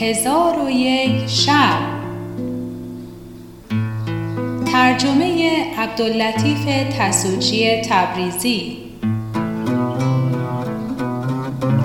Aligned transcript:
هزار 0.00 0.64
و 0.66 0.70
یک 0.70 1.26
شب. 1.26 1.78
ترجمه 4.72 5.56
عبداللطیف 5.78 6.66
تسوچی 6.98 7.82
تبریزی. 7.82 8.78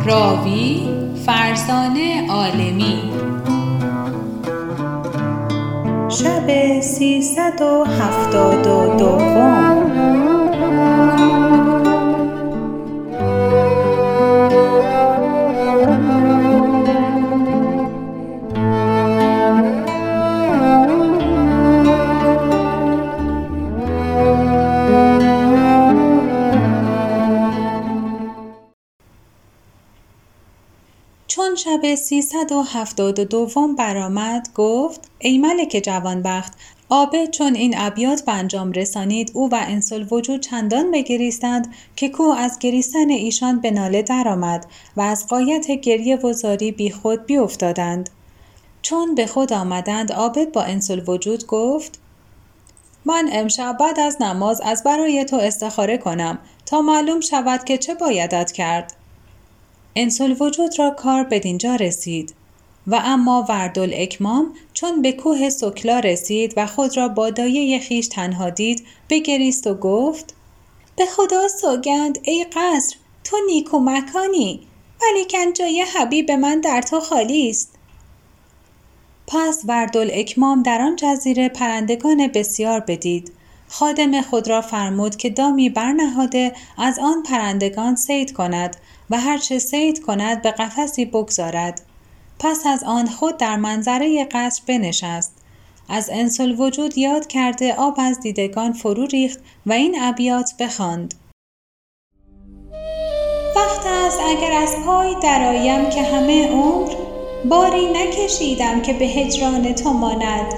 راوی 0.05 0.89
فرزانه 1.25 2.27
عالمی. 2.29 2.99
شب 6.09 6.79
سیصد 6.79 7.61
و 7.61 7.85
هفتاد 7.85 8.67
و 8.67 8.97
دوم. 8.97 10.05
شب 31.75 31.95
سیصد 31.95 32.51
و 32.51 32.61
هفتاد 32.61 33.19
و 33.19 33.23
دوم 33.23 33.75
برآمد 33.75 34.49
گفت 34.55 35.11
ای 35.19 35.37
ملک 35.37 35.81
جوانبخت 35.83 36.53
عابد 36.89 37.29
چون 37.29 37.55
این 37.55 37.73
ابیات 37.77 38.21
به 38.21 38.33
انجام 38.33 38.71
رسانید 38.71 39.31
او 39.33 39.49
و 39.49 39.59
انس 39.61 39.91
وجود 40.11 40.41
چندان 40.41 40.91
بگریستند 40.91 41.73
که 41.95 42.09
کوه 42.09 42.39
از 42.39 42.59
گریستن 42.59 43.09
ایشان 43.09 43.61
به 43.61 43.71
ناله 43.71 44.01
درآمد 44.01 44.65
و 44.97 45.01
از 45.01 45.27
قایت 45.27 45.71
گریه 45.71 46.15
و 46.15 46.57
بی 46.77 46.91
خود 46.91 47.25
بیافتادند. 47.25 48.09
چون 48.81 49.15
به 49.15 49.27
خود 49.27 49.53
آمدند 49.53 50.11
عابد 50.11 50.51
با 50.51 50.63
انس 50.63 50.91
وجود 51.07 51.45
گفت 51.45 51.99
من 53.05 53.29
امشب 53.31 53.77
بعد 53.79 53.99
از 53.99 54.21
نماز 54.21 54.61
از 54.61 54.83
برای 54.83 55.25
تو 55.25 55.35
استخاره 55.35 55.97
کنم 55.97 56.39
تا 56.65 56.81
معلوم 56.81 57.19
شود 57.19 57.63
که 57.63 57.77
چه 57.77 57.95
بایدت 57.95 58.51
کرد. 58.51 58.93
انسل 59.95 60.35
وجود 60.39 60.79
را 60.79 60.89
کار 60.89 61.23
بدینجا 61.23 61.75
رسید 61.75 62.33
و 62.87 63.01
اما 63.03 63.45
وردل 63.49 63.91
اکمام 63.93 64.53
چون 64.73 65.01
به 65.01 65.11
کوه 65.11 65.49
سکلا 65.49 65.99
رسید 65.99 66.53
و 66.57 66.65
خود 66.65 66.97
را 66.97 67.07
با 67.07 67.29
دایه 67.29 67.79
خیش 67.79 68.07
تنها 68.07 68.49
دید 68.49 68.85
بگریست 69.09 69.67
و 69.67 69.73
گفت 69.73 70.35
به 70.95 71.05
خدا 71.05 71.47
سوگند 71.47 72.19
ای 72.23 72.45
قصر 72.53 72.95
تو 73.23 73.37
نیکو 73.47 73.79
مکانی 73.79 74.67
ولیکن 75.01 75.53
جای 75.53 75.81
حبیب 75.81 76.31
من 76.31 76.59
در 76.59 76.81
تو 76.81 76.99
خالی 76.99 77.49
است. 77.49 77.75
پس 79.27 79.61
وردل 79.65 80.09
اکمام 80.13 80.63
در 80.63 80.81
آن 80.81 80.95
جزیره 80.95 81.49
پرندگان 81.49 82.27
بسیار 82.27 82.79
بدید. 82.79 83.31
خادم 83.67 84.21
خود 84.21 84.47
را 84.47 84.61
فرمود 84.61 85.15
که 85.15 85.29
دامی 85.29 85.69
برنهاده 85.69 86.53
از 86.77 86.99
آن 86.99 87.23
پرندگان 87.23 87.95
سید 87.95 88.33
کند 88.33 88.75
و 89.09 89.19
هرچه 89.19 89.59
سید 89.59 90.05
کند 90.05 90.41
به 90.41 90.51
قفسی 90.51 91.05
بگذارد. 91.05 91.81
پس 92.39 92.65
از 92.65 92.83
آن 92.83 93.07
خود 93.07 93.37
در 93.37 93.55
منظره 93.55 94.25
قصر 94.31 94.61
بنشست. 94.67 95.33
از 95.89 96.09
انسل 96.13 96.55
وجود 96.59 96.97
یاد 96.97 97.27
کرده 97.27 97.73
آب 97.73 97.95
از 97.97 98.19
دیدگان 98.19 98.73
فرو 98.73 99.05
ریخت 99.05 99.39
و 99.65 99.73
این 99.73 99.97
ابیات 100.01 100.53
بخواند. 100.59 101.13
وقت 103.55 103.85
است 103.85 104.19
اگر 104.29 104.51
از 104.51 104.75
پای 104.85 105.15
درآیم 105.23 105.89
که 105.89 106.03
همه 106.03 106.47
عمر 106.47 106.93
باری 107.49 107.93
نکشیدم 107.93 108.81
که 108.81 108.93
به 108.93 109.05
هجران 109.05 109.73
تو 109.73 109.93
ماند. 109.93 110.53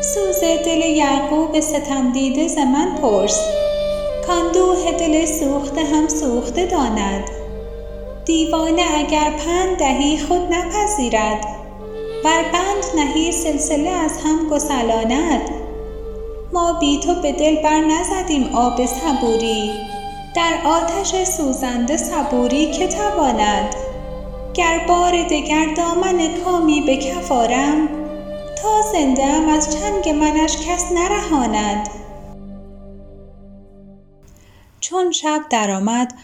سوز 0.00 0.40
دل 0.40 0.80
یعقوب 0.80 1.60
ستم 1.60 2.12
دیده 2.12 2.48
ز 2.48 2.58
من 2.58 2.94
پرس. 3.02 3.40
کاندوه 4.26 4.92
دل 4.98 5.26
سوخته 5.26 5.84
هم 5.84 6.08
سوخته 6.08 6.66
داند. 6.66 7.37
دیوانه 8.28 8.82
اگر 8.96 9.30
پند 9.30 9.76
دهی 9.76 10.18
خود 10.18 10.52
نپذیرد 10.52 11.46
ور 12.24 12.42
بند 12.52 12.84
نهی 12.96 13.32
سلسله 13.32 13.90
از 13.90 14.18
هم 14.24 14.48
گسلاند. 14.50 15.50
ما 16.52 16.72
بی 16.72 17.00
تو 17.00 17.14
به 17.14 17.32
دل 17.32 17.62
بر 17.62 17.80
نزدیم 17.80 18.50
آب 18.54 18.86
صبوری 18.86 19.70
در 20.34 20.54
آتش 20.64 21.24
سوزنده 21.24 21.96
صبوری 21.96 22.70
که 22.70 22.88
تواند 22.88 23.74
گر 24.54 24.80
بار 24.88 25.22
دگر 25.22 25.74
دامن 25.76 26.28
کامی 26.44 26.80
به 26.80 26.96
کف 26.96 27.32
آرم 27.32 27.88
تا 28.62 28.82
زنده 28.92 29.24
از 29.24 29.76
چنگ 29.78 30.14
منش 30.14 30.56
کس 30.56 30.92
نرهاند. 30.92 31.88
چون 34.90 35.12
شب 35.12 35.40
درآمد 35.50 36.14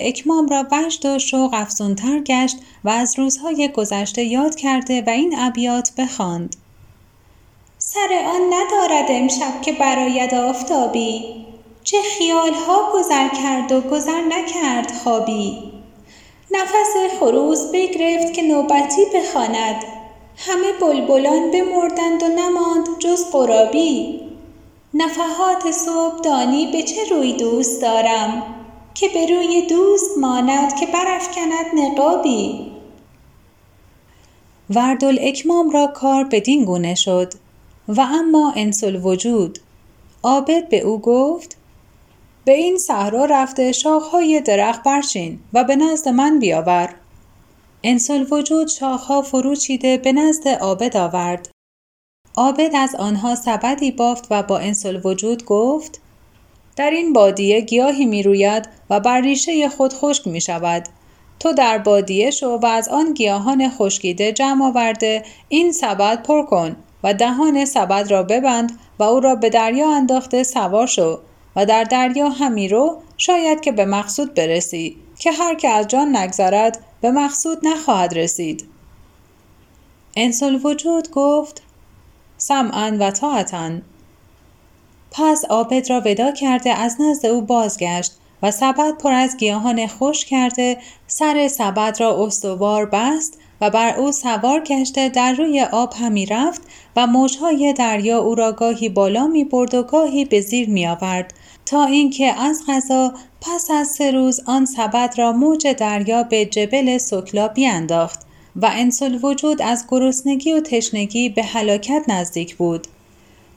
اکمام 0.00 0.48
را 0.48 0.66
وجد 0.72 1.06
و 1.06 1.18
شوق 1.18 1.54
افزونتر 1.54 2.18
گشت 2.20 2.56
و 2.84 2.88
از 2.88 3.18
روزهای 3.18 3.68
گذشته 3.68 4.24
یاد 4.24 4.54
کرده 4.54 5.02
و 5.06 5.10
این 5.10 5.34
ابیات 5.38 5.92
بخواند. 5.98 6.56
سر 7.78 8.24
آن 8.26 8.40
ندارد 8.52 9.06
امشب 9.08 9.62
که 9.62 9.72
برآید 9.72 10.34
آفتابی. 10.34 11.24
چه 11.84 11.96
خیالها 12.18 12.92
گذر 12.94 13.28
کرد 13.28 13.72
و 13.72 13.80
گذر 13.80 14.20
نکرد 14.28 14.92
خوابی. 15.02 15.58
نفس 16.50 17.18
خروس 17.20 17.60
بگرفت 17.72 18.32
که 18.32 18.42
نوبتی 18.42 19.02
بخواند. 19.14 19.84
همه 20.36 20.72
بلبلان 20.80 21.50
بمردند 21.50 22.22
و 22.22 22.28
نماند 22.28 22.98
جز 22.98 23.30
غرابی 23.32 24.25
نفحات 24.98 25.70
صبحدانی 25.70 26.72
به 26.72 26.82
چه 26.82 27.04
روی 27.10 27.32
دوست 27.32 27.82
دارم؟ 27.82 28.42
که 28.94 29.08
به 29.08 29.26
روی 29.26 29.66
دوست 29.66 30.18
ماند 30.18 30.74
که 30.80 30.86
برافکند 30.86 31.66
نقابی. 31.74 32.72
اکمام 35.20 35.70
را 35.70 35.86
کار 35.86 36.24
بدین 36.24 36.64
گونه 36.64 36.94
شد 36.94 37.32
و 37.88 38.00
اما 38.00 38.52
انس 38.56 38.84
وجود 38.84 39.58
عابد 40.22 40.68
به 40.68 40.80
او 40.80 40.98
گفت 40.98 41.56
به 42.44 42.52
این 42.52 42.78
صحرا 42.78 43.24
رفته 43.24 43.72
شاخهای 43.72 44.40
درخت 44.40 44.82
برچین 44.82 45.38
و 45.52 45.64
به 45.64 45.76
نزد 45.76 46.08
من 46.08 46.38
بیاور. 46.38 46.94
انس 47.84 48.10
وجود 48.30 48.68
شاخها 48.68 49.22
فرو 49.22 49.54
چیده 49.54 49.96
به 49.96 50.12
نزد 50.12 50.48
عابد 50.48 50.96
آورد. 50.96 51.55
عابد 52.36 52.70
از 52.74 52.94
آنها 52.94 53.34
سبدی 53.34 53.90
بافت 53.90 54.26
و 54.30 54.42
با 54.42 54.58
انسل 54.58 55.00
وجود 55.04 55.44
گفت 55.44 56.00
در 56.76 56.90
این 56.90 57.12
بادیه 57.12 57.60
گیاهی 57.60 58.06
می 58.06 58.22
روید 58.22 58.68
و 58.90 59.00
بر 59.00 59.20
ریشه 59.20 59.68
خود 59.68 59.92
خشک 59.92 60.26
می 60.26 60.40
شود. 60.40 60.88
تو 61.40 61.52
در 61.52 61.78
بادیه 61.78 62.30
شو 62.30 62.58
و 62.62 62.66
از 62.66 62.88
آن 62.88 63.14
گیاهان 63.14 63.70
خشکیده 63.70 64.32
جمع 64.32 64.66
آورده 64.66 65.22
این 65.48 65.72
سبد 65.72 66.22
پر 66.22 66.42
کن 66.42 66.76
و 67.02 67.14
دهان 67.14 67.64
سبد 67.64 68.10
را 68.10 68.22
ببند 68.22 68.78
و 68.98 69.02
او 69.02 69.20
را 69.20 69.34
به 69.34 69.50
دریا 69.50 69.96
انداخته 69.96 70.42
سوار 70.42 70.86
شو 70.86 71.18
و 71.56 71.66
در 71.66 71.84
دریا 71.84 72.28
همی 72.28 72.68
رو 72.68 73.02
شاید 73.16 73.60
که 73.60 73.72
به 73.72 73.84
مقصود 73.84 74.34
برسی 74.34 74.96
که 75.18 75.32
هر 75.32 75.54
که 75.54 75.68
از 75.68 75.88
جان 75.88 76.16
نگذرد 76.16 76.84
به 77.00 77.10
مقصود 77.10 77.58
نخواهد 77.62 78.18
رسید 78.18 78.68
انسل 80.16 80.58
وجود 80.64 81.10
گفت 81.10 81.62
سمعا 82.48 82.96
و 83.00 83.10
طاعتا. 83.10 83.70
پس 85.10 85.44
عابد 85.44 85.90
را 85.90 86.02
ودا 86.04 86.32
کرده 86.32 86.70
از 86.70 86.96
نزد 87.00 87.26
او 87.26 87.40
بازگشت 87.40 88.12
و 88.42 88.50
سبد 88.50 88.98
پر 88.98 89.12
از 89.12 89.36
گیاهان 89.36 89.86
خوش 89.86 90.24
کرده 90.24 90.78
سر 91.06 91.48
سبد 91.48 91.96
را 92.00 92.24
استوار 92.24 92.86
بست 92.86 93.38
و 93.60 93.70
بر 93.70 93.96
او 93.96 94.12
سوار 94.12 94.60
گشته 94.60 95.08
در 95.08 95.32
روی 95.32 95.60
آب 95.60 95.94
همی 96.00 96.26
رفت 96.26 96.62
و 96.96 97.06
موجهای 97.06 97.72
دریا 97.72 98.18
او 98.18 98.34
را 98.34 98.52
گاهی 98.52 98.88
بالا 98.88 99.26
می 99.26 99.44
برد 99.44 99.74
و 99.74 99.82
گاهی 99.82 100.24
به 100.24 100.40
زیر 100.40 100.70
می 100.70 100.86
آورد. 100.86 101.34
تا 101.64 101.84
اینکه 101.84 102.40
از 102.40 102.62
غذا 102.68 103.14
پس 103.40 103.70
از 103.70 103.88
سه 103.88 104.10
روز 104.10 104.40
آن 104.46 104.64
سبد 104.64 105.14
را 105.18 105.32
موج 105.32 105.66
دریا 105.66 106.22
به 106.22 106.44
جبل 106.44 106.98
سکلا 106.98 107.48
بیانداخت 107.48 108.25
و 108.62 108.70
انسل 108.72 109.18
وجود 109.22 109.62
از 109.62 109.84
گرسنگی 109.88 110.52
و 110.52 110.60
تشنگی 110.60 111.28
به 111.28 111.42
هلاکت 111.42 112.04
نزدیک 112.08 112.56
بود. 112.56 112.86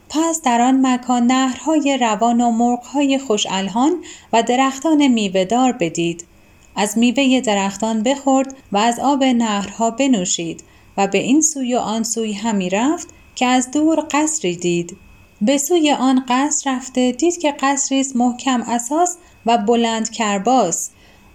پس 0.10 0.42
در 0.42 0.62
آن 0.62 0.88
مکان 0.88 1.24
نهرهای 1.24 1.98
روان 2.02 2.42
و 2.42 2.52
مرغهای 2.52 3.20
خوش 3.20 3.48
الهان 3.50 4.04
و 4.34 4.44
درختان 4.44 5.08
میوهدار 5.08 5.72
بدید. 5.72 6.26
از 6.76 6.98
میوه 6.98 7.42
درختان 7.42 8.04
بخورد 8.04 8.56
و 8.72 8.78
از 8.78 9.00
آب 9.00 9.24
نهرها 9.24 9.92
بنوشید 9.92 10.64
و 10.98 11.08
به 11.08 11.18
این 11.18 11.42
سوی 11.42 11.76
و 11.76 11.78
آن 11.78 12.04
سوی 12.04 12.34
همی 12.34 12.70
رفت 12.70 13.08
که 13.36 13.46
از 13.46 13.72
دور 13.72 14.08
قصری 14.12 14.56
دید. 14.56 14.98
به 15.42 15.58
سوی 15.58 15.92
آن 15.92 16.26
قصر 16.30 16.76
رفته 16.76 17.12
دید 17.12 17.38
که 17.38 17.52
قصری 17.52 18.00
است 18.00 18.16
محکم 18.16 18.62
اساس 18.62 19.18
و 19.46 19.58
بلند 19.58 20.10
کرباس 20.10 20.90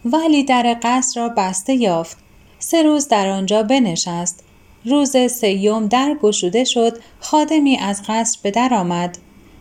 ولی 0.05 0.44
در 0.44 0.76
قصر 0.82 1.20
را 1.20 1.28
بسته 1.28 1.75
یافت 1.75 2.24
سه 2.66 2.82
روز 2.82 3.08
در 3.08 3.28
آنجا 3.28 3.62
بنشست 3.62 4.44
روز 4.84 5.16
سیوم 5.16 5.87
در 5.87 6.16
گشوده 6.22 6.64
شد 6.64 6.99
خادمی 7.20 7.78
از 7.78 8.02
قصر 8.08 8.38
به 8.43 8.50
در 8.50 8.75
آمد 8.75 9.19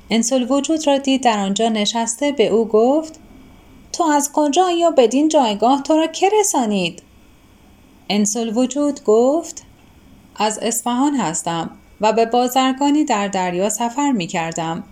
انسل 0.10 0.52
وجود 0.52 0.88
را 0.88 0.98
دید 0.98 1.24
در 1.24 1.40
آنجا 1.40 1.70
نشسته 1.70 2.32
به 2.32 2.48
او 2.48 2.68
گفت 2.68 3.20
تو 3.94 4.04
از 4.04 4.32
کجا 4.34 4.72
یا 4.72 4.92
بدین 4.92 5.28
جایگاه 5.28 5.82
تو 5.82 5.98
را 5.98 6.08
که 6.08 6.30
رسانید 6.40 7.04
انسل 8.10 8.58
وجود 8.58 9.04
گفت 9.04 9.64
از 10.36 10.60
اصفهان 10.62 11.16
هستم 11.16 11.72
و 12.02 12.14
به 12.14 12.26
بازرگانی 12.26 13.04
در 13.04 13.28
دریا 13.28 13.70
سفر 13.70 14.12
می 14.12 14.28
کردم. 14.28 14.84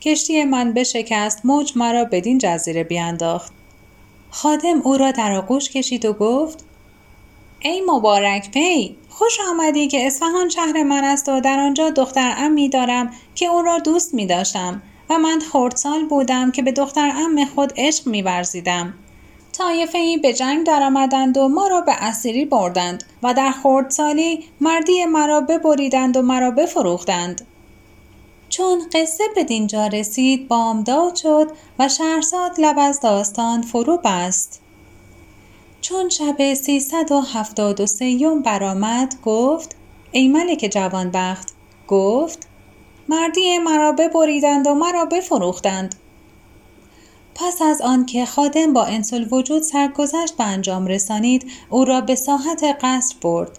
کشتی 0.00 0.44
من 0.44 0.72
بشکست 0.72 1.46
موج 1.46 1.72
مرا 1.76 2.04
بدین 2.04 2.38
جزیره 2.38 2.84
بیانداخت. 2.84 3.52
خادم 4.30 4.80
او 4.84 4.96
را 4.96 5.10
در 5.10 5.32
آغوش 5.32 5.70
کشید 5.70 6.04
و 6.04 6.12
گفت 6.12 6.64
ای 7.60 7.82
مبارک 7.86 8.50
پی 8.50 8.96
خوش 9.08 9.38
آمدی 9.50 9.88
که 9.88 10.06
اصفهان 10.06 10.48
شهر 10.48 10.82
من 10.82 11.04
است 11.04 11.28
و 11.28 11.40
در 11.40 11.58
آنجا 11.58 11.90
دختر 11.90 12.34
امی 12.38 12.68
دارم 12.68 13.10
که 13.34 13.46
او 13.46 13.62
را 13.62 13.78
دوست 13.78 14.14
می 14.14 14.26
داشتم 14.26 14.82
و 15.10 15.18
من 15.18 15.40
خردسال 15.52 16.04
بودم 16.04 16.50
که 16.50 16.62
به 16.62 16.72
دختر 16.72 17.12
ام 17.16 17.44
خود 17.44 17.72
عشق 17.76 18.06
می 18.06 18.22
ورزیدم. 18.22 18.94
طایفه 19.52 19.98
ای 19.98 20.16
به 20.16 20.32
جنگ 20.32 20.66
درآمدند 20.66 21.38
و 21.38 21.48
ما 21.48 21.66
را 21.66 21.80
به 21.80 21.92
اسیری 21.92 22.44
بردند 22.44 23.04
و 23.22 23.34
در 23.34 23.50
خردسالی 23.50 24.44
مردی 24.60 25.04
مرا 25.04 25.40
ببریدند 25.40 26.16
و 26.16 26.22
مرا 26.22 26.50
بفروختند 26.50 27.46
چون 28.48 28.82
قصه 28.92 29.24
به 29.34 29.44
دینجا 29.44 29.86
رسید 29.86 30.48
بامداد 30.48 31.14
شد 31.14 31.50
و 31.78 31.88
شهرزاد 31.88 32.60
لب 32.60 32.78
از 32.78 33.00
داستان 33.00 33.62
فرو 33.62 33.96
بست 34.04 34.62
چون 35.80 36.08
شب 36.08 36.54
سیصد 36.54 37.12
و 37.12 37.20
هفتاد 37.20 37.80
و 37.80 37.86
سیوم 37.86 38.42
برآمد 38.42 39.14
گفت 39.24 39.76
ای 40.12 40.28
ملک 40.28 40.68
جوانبخت 40.72 41.54
گفت 41.88 42.48
مردی 43.08 43.58
مرا 43.58 43.92
ببریدند 43.92 44.66
و 44.66 44.74
مرا 44.74 45.04
بفروختند. 45.04 45.94
پس 47.34 47.62
از 47.62 47.80
آنکه 47.80 48.24
خادم 48.24 48.72
با 48.72 48.84
انسل 48.84 49.26
وجود 49.30 49.62
سرگذشت 49.62 50.36
به 50.36 50.44
انجام 50.44 50.86
رسانید 50.86 51.50
او 51.70 51.84
را 51.84 52.00
به 52.00 52.14
ساحت 52.14 52.76
قصر 52.82 53.16
برد. 53.22 53.58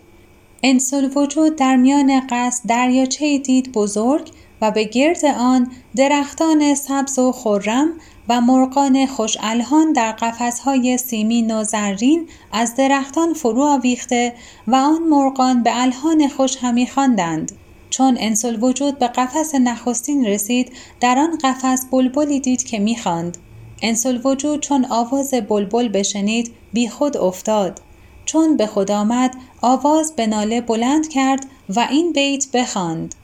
انسل 0.63 1.09
وجود 1.15 1.55
در 1.55 1.75
میان 1.75 2.27
قصر 2.29 2.61
دریاچه 2.67 3.37
دید 3.37 3.71
بزرگ 3.71 4.31
و 4.61 4.71
به 4.71 4.83
گرد 4.83 5.25
آن 5.25 5.71
درختان 5.95 6.75
سبز 6.75 7.19
و 7.19 7.31
خرم 7.31 7.93
و 8.31 8.41
مرغان 8.41 9.05
خوش 9.05 9.37
الهان 9.39 9.93
در 9.93 10.11
قفسهای 10.11 10.97
سیمین 10.97 11.55
و 11.55 11.63
زرین 11.63 12.27
از 12.51 12.75
درختان 12.75 13.33
فرو 13.33 13.61
آویخته 13.61 14.33
و 14.67 14.75
آن 14.75 15.03
مرغان 15.03 15.63
به 15.63 15.81
الهان 15.81 16.27
خوش 16.27 16.57
همی 16.61 16.87
خواندند. 16.87 17.51
چون 17.89 18.17
انسل 18.19 18.63
وجود 18.63 18.99
به 18.99 19.07
قفس 19.07 19.55
نخستین 19.55 20.25
رسید 20.25 20.71
در 20.99 21.17
آن 21.19 21.37
قفس 21.43 21.85
بلبلی 21.91 22.39
دید 22.39 22.63
که 22.63 22.79
می‌خواند 22.79 23.37
انسل 23.81 24.19
وجود 24.23 24.59
چون 24.59 24.85
آواز 24.89 25.33
بلبل 25.49 25.87
بشنید 25.87 26.53
بی 26.73 26.89
خود 26.89 27.17
افتاد. 27.17 27.81
چون 28.25 28.57
به 28.57 28.67
خود 28.67 28.91
آمد 28.91 29.35
آواز 29.61 30.13
به 30.15 30.27
ناله 30.27 30.61
بلند 30.61 31.07
کرد 31.07 31.45
و 31.75 31.87
این 31.91 32.13
بیت 32.13 32.51
بخواند. 32.53 33.15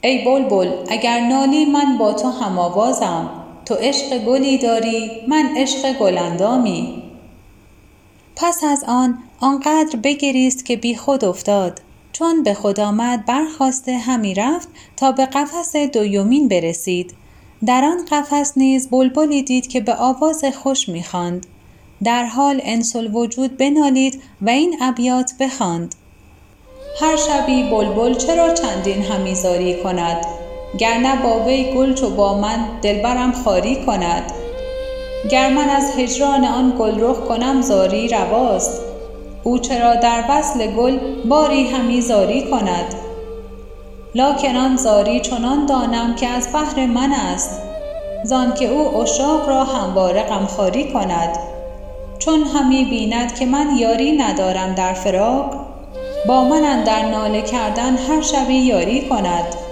ای 0.00 0.24
بلبل 0.24 0.70
اگر 0.88 1.20
نالی 1.20 1.64
من 1.64 1.98
با 1.98 2.12
تو 2.12 2.28
هم 2.30 2.58
آوازم 2.58 3.45
تو 3.66 3.74
عشق 3.74 4.18
گلی 4.18 4.58
داری 4.58 5.10
من 5.28 5.50
عشق 5.56 5.92
گلندامی. 5.92 7.02
پس 8.36 8.64
از 8.64 8.84
آن 8.88 9.18
آنقدر 9.40 9.98
بگریست 10.02 10.64
که 10.64 10.76
بی 10.76 10.96
خود 10.96 11.24
افتاد. 11.24 11.80
چون 12.12 12.42
به 12.42 12.54
خود 12.54 12.80
آمد 12.80 13.26
برخواسته 13.26 13.98
همی 13.98 14.34
رفت 14.34 14.68
تا 14.96 15.12
به 15.12 15.26
قفس 15.26 15.76
دویومین 15.76 16.48
برسید. 16.48 17.14
در 17.66 17.84
آن 17.84 18.04
قفس 18.10 18.52
نیز 18.56 18.90
بلبلی 18.90 19.42
دید 19.42 19.66
که 19.66 19.80
به 19.80 19.94
آواز 19.94 20.44
خوش 20.44 20.88
می‌خواند 20.88 21.46
در 22.04 22.24
حال 22.24 22.60
انسل 22.64 23.14
وجود 23.14 23.56
بنالید 23.56 24.22
و 24.42 24.50
این 24.50 24.76
ابیات 24.82 25.32
بخواند. 25.40 25.94
هر 27.00 27.16
شبی 27.16 27.62
بلبل 27.62 28.14
چرا 28.14 28.54
چندین 28.54 29.02
همیزاری 29.02 29.82
کند؟ 29.82 30.45
گر 30.78 31.16
با 31.24 31.44
وی 31.44 31.74
گل 31.74 31.94
چو 31.94 32.10
با 32.10 32.38
من 32.38 32.58
دلبرم 32.82 33.32
خاری 33.32 33.76
کند. 33.76 34.32
گر 35.30 35.48
من 35.48 35.68
از 35.68 35.98
هجران 35.98 36.44
آن 36.44 36.74
گلرخ 36.78 37.20
کنم 37.20 37.62
زاری 37.62 38.08
رواست. 38.08 38.82
او 39.42 39.58
چرا 39.58 39.94
در 39.94 40.24
وصل 40.30 40.66
گل 40.66 40.98
باری 41.24 41.68
همی 41.68 42.00
زاری 42.00 42.50
کند. 42.50 42.94
لاکن 44.14 44.56
آن 44.56 44.76
زاری 44.76 45.20
چنان 45.20 45.66
دانم 45.66 46.14
که 46.14 46.28
از 46.28 46.52
بهر 46.52 46.86
من 46.86 47.12
است. 47.12 47.60
که 48.58 48.68
او 48.68 48.96
اشاق 48.96 49.48
را 49.48 49.64
همواره 49.64 50.22
غمخواری 50.22 50.92
کند. 50.92 51.38
چون 52.18 52.42
همی 52.42 52.84
بیند 52.84 53.34
که 53.34 53.46
من 53.46 53.76
یاری 53.78 54.12
ندارم 54.12 54.74
در 54.74 54.94
فراق 54.94 55.54
با 56.28 56.44
من 56.44 56.84
در 56.84 57.08
ناله 57.08 57.42
کردن 57.42 57.96
هر 57.96 58.20
شبی 58.20 58.54
یاری 58.54 59.08
کند. 59.08 59.65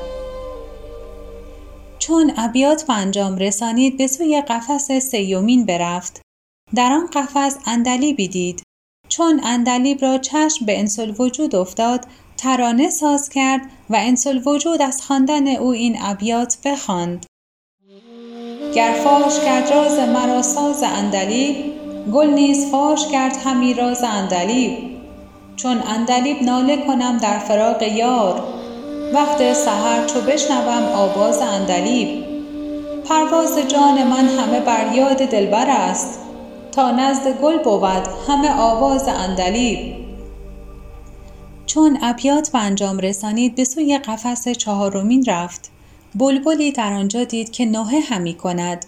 چون 2.07 2.33
ابیات 2.37 2.87
به 2.87 2.95
انجام 2.95 3.37
رسانید 3.37 3.99
به 3.99 4.07
سوی 4.07 4.43
قفس 4.49 4.93
سیومین 4.93 5.67
برفت. 5.67 6.21
در 6.75 6.93
آن 6.93 7.07
قفس 7.07 7.59
اندلیبی 7.67 8.29
دید 8.29 8.63
چون 9.09 9.41
اندلیب 9.45 10.03
را 10.03 10.19
چشم 10.19 10.67
به 10.67 10.79
انسل 10.79 11.15
وجود 11.19 11.57
افتاد 11.57 12.07
ترانه 12.37 12.91
ساز 12.91 13.29
کرد 13.29 13.61
و 13.91 13.97
انسل 13.97 14.41
وجود 14.47 14.83
از 14.83 15.03
خواندن 15.03 15.49
او 15.49 15.69
این 15.69 15.97
ابیات 16.01 16.59
بخواند. 16.65 17.27
گر 18.75 18.95
فاش 19.05 19.41
کرد 19.41 19.73
راز 19.73 19.99
مرا 19.99 20.43
ساز 20.43 20.83
اندلیب 20.83 21.57
گل 22.13 22.27
نیز 22.27 22.71
فاش 22.71 23.09
کرد 23.09 23.37
همی 23.45 23.75
راز 23.75 24.03
اندلیب. 24.03 24.79
چون 25.57 25.83
اندلیب 25.83 26.43
ناله 26.43 26.87
کنم 26.87 27.19
در 27.19 27.39
فراق 27.39 27.83
یار 27.83 28.64
وقت 29.13 29.53
سحر 29.53 30.07
چو 30.07 30.21
بشنوم 30.21 30.83
آواز 30.83 31.39
اندلیب 31.39 32.25
پرواز 33.09 33.59
جان 33.69 34.05
من 34.05 34.29
همه 34.29 34.61
بر 34.61 34.93
یاد 34.97 35.17
دلبر 35.17 35.71
است. 35.71 36.19
تا 36.73 36.91
نزد 36.91 37.41
گل 37.41 37.59
بود 37.59 38.09
همه 38.29 38.61
آواز 38.61 39.09
اندلیب 39.09 39.95
چون 41.67 41.99
ابیات 42.03 42.49
به 42.49 42.59
انجام 42.59 42.99
رسانید 42.99 43.55
به 43.55 43.65
سوی 43.65 43.99
قفس 43.99 44.49
چهارمین 44.49 45.25
رفت. 45.25 45.71
بلبلی 46.15 46.73
در 46.73 46.93
آنجا 46.93 47.25
دید 47.25 47.53
که 47.53 47.65
نوحه 47.65 48.01
همی 48.01 48.35
کند. 48.35 48.87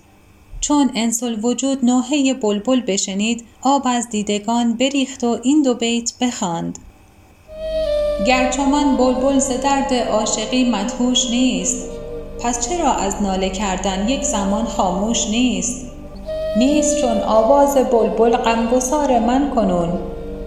چون 0.60 0.90
انسل 0.94 1.44
وجود 1.44 1.84
نوحه 1.84 2.34
بلبل 2.34 2.80
بشنید 2.80 3.44
آب 3.62 3.82
از 3.86 4.08
دیدگان 4.08 4.72
بریخت 4.72 5.24
و 5.24 5.38
این 5.42 5.62
دو 5.62 5.74
بیت 5.74 6.12
بخواند. 6.20 6.78
گرچه 8.26 8.66
من 8.66 8.96
بلبل 8.96 9.38
ز 9.38 9.60
درد 9.60 9.94
عاشقی 9.94 10.70
مدهوش 10.70 11.30
نیست 11.30 11.88
پس 12.40 12.68
چرا 12.68 12.92
از 12.92 13.22
ناله 13.22 13.48
کردن 13.48 14.08
یک 14.08 14.22
زمان 14.22 14.64
خاموش 14.64 15.28
نیست؟ 15.28 15.86
نیست 16.56 17.00
چون 17.00 17.18
آواز 17.18 17.76
بلبل 17.76 18.36
غمگسار 18.36 19.18
من 19.18 19.50
کنون 19.50 19.98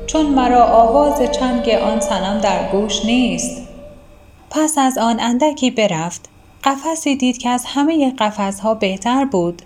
چون 0.07 0.25
مرا 0.25 0.63
آواز 0.63 1.21
چنگ 1.31 1.69
آن 1.69 1.99
صنم 1.99 2.41
در 2.41 2.71
گوش 2.71 3.05
نیست. 3.05 3.67
پس 4.51 4.77
از 4.77 4.97
آن 4.97 5.19
اندکی 5.19 5.71
برفت 5.71 6.29
قفسی 6.63 7.15
دید 7.15 7.37
که 7.37 7.49
از 7.49 7.65
همه 7.67 8.13
قفسها 8.19 8.73
بهتر 8.73 9.25
بود. 9.25 9.61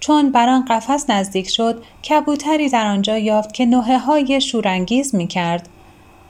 چون 0.00 0.32
بر 0.32 0.48
آن 0.48 0.64
قفس 0.64 1.10
نزدیک 1.10 1.48
شد 1.48 1.82
کبوتری 2.10 2.68
در 2.68 2.86
آنجا 2.86 3.18
یافت 3.18 3.52
که 3.54 3.66
نوحه 3.66 3.98
های 3.98 4.40
شورانگیز 4.40 5.14
می 5.14 5.26
کرد. 5.26 5.68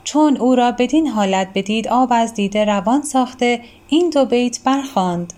چون 0.05 0.37
او 0.37 0.55
را 0.55 0.71
بدین 0.71 1.07
حالت 1.07 1.47
بدید 1.55 1.87
آب 1.87 2.09
از 2.11 2.33
دیده 2.33 2.65
روان 2.65 3.01
ساخته 3.01 3.61
این 3.87 4.09
دو 4.09 4.25
بیت 4.25 4.59
برخواند 4.63 5.33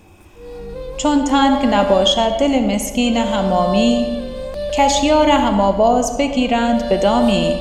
چون 0.98 1.24
تنگ 1.24 1.66
نباشد 1.74 2.38
دل 2.40 2.76
مسکین 2.76 3.18
همامی 3.18 4.06
کشیار 4.78 5.30
هماباز 5.30 6.18
بگیرند 6.18 6.90
به 6.90 6.98
دامی. 6.98 7.56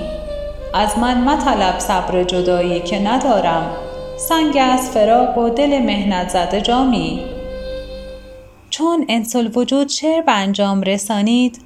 از 0.75 0.98
من 0.98 1.20
مطلب 1.20 1.78
صبر 1.78 2.25
جدایی 2.25 2.80
که 2.80 2.98
ندارم 2.98 3.70
سنگ 4.16 4.58
از 4.60 4.90
فراق 4.90 5.38
و 5.38 5.48
دل 5.48 5.78
مهنت 5.78 6.28
زده 6.28 6.60
جامی. 6.60 7.20
چون 8.70 9.04
انسل 9.08 9.50
وجود 9.54 9.88
شعر 9.88 10.22
به 10.22 10.32
انجام 10.32 10.82
رسانید 10.82 11.58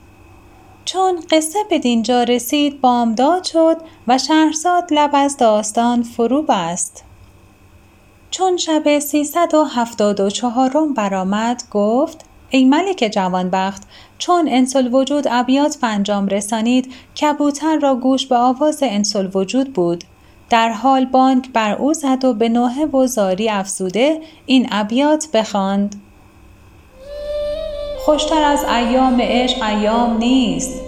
چون 0.92 1.20
قصه 1.30 1.58
به 1.70 1.78
دینجا 1.78 2.22
رسید 2.22 2.80
بامداد 2.80 3.44
شد 3.44 3.76
و 4.08 4.18
شهرزاد 4.18 4.84
لب 4.90 5.10
از 5.12 5.36
داستان 5.36 6.02
فرو 6.02 6.42
بست. 6.42 7.04
چون 8.30 8.56
شب 8.56 8.98
سیصد 8.98 9.54
و 9.54 9.64
هفتاد 9.64 10.20
و 10.20 10.30
چهارم 10.30 10.94
برآمد 10.94 11.62
گفت 11.70 12.24
ای 12.50 12.64
ملک 12.64 13.10
جوانبخت 13.14 13.82
چون 14.18 14.48
انسل 14.48 14.94
وجود 14.94 15.24
ابیات 15.30 15.76
به 15.76 15.86
انجام 15.86 16.28
رسانید 16.28 16.92
کبوتر 17.20 17.78
را 17.78 17.94
گوش 17.94 18.26
به 18.26 18.36
آواز 18.36 18.82
انسل 18.82 19.28
وجود 19.34 19.72
بود. 19.72 20.04
در 20.50 20.72
حال 20.72 21.04
بانک 21.04 21.48
بر 21.52 21.74
او 21.74 21.94
زد 21.94 22.24
و 22.24 22.34
به 22.34 22.48
نوحه 22.48 22.86
و 22.86 23.06
زاری 23.06 23.48
افسوده 23.48 24.20
این 24.46 24.68
ابیات 24.70 25.28
بخواند. 25.32 26.09
خوشتر 28.04 28.42
از 28.42 28.64
ایام 28.64 29.20
عشق 29.20 29.62
ایام 29.62 30.18
نیست. 30.18 30.80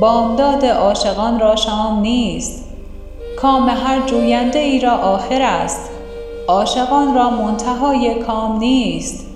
بامداد 0.00 0.64
عاشقان 0.64 1.40
را 1.40 1.56
شام 1.56 2.00
نیست. 2.00 2.64
کام 3.38 3.68
هر 3.68 4.00
جوینده 4.06 4.58
ای 4.58 4.80
را 4.80 4.92
آخر 4.92 5.42
است. 5.42 5.90
عاشقان 6.48 7.14
را 7.14 7.30
منتهای 7.30 8.14
کام 8.14 8.58
نیست. 8.58 9.26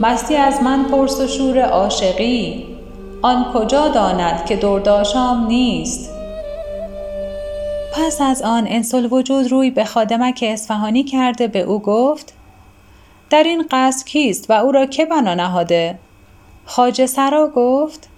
مستی 0.00 0.36
از 0.36 0.62
من 0.62 0.84
پرس 0.84 1.20
و 1.20 1.26
شور 1.26 1.60
عاشقی. 1.60 2.66
آن 3.22 3.46
کجا 3.54 3.88
داند 3.88 4.46
که 4.46 4.56
درداشام 4.56 5.46
نیست؟ 5.46 6.10
پس 7.94 8.20
از 8.20 8.42
آن 8.42 8.66
انسل 8.68 9.08
وجود 9.10 9.50
روی 9.50 9.70
به 9.70 9.84
خادمک 9.84 10.44
اصفهانی 10.48 11.04
کرده 11.04 11.46
به 11.46 11.60
او 11.60 11.82
گفت 11.82 12.32
در 13.30 13.42
این 13.42 13.64
قصر 13.70 14.04
کیست 14.04 14.50
و 14.50 14.52
او 14.52 14.72
را 14.72 14.86
که 14.86 15.04
بنا 15.04 15.34
نهاده؟ 15.34 15.98
خاجه 16.72 17.06
سرا 17.06 17.52
گفت 17.56 18.08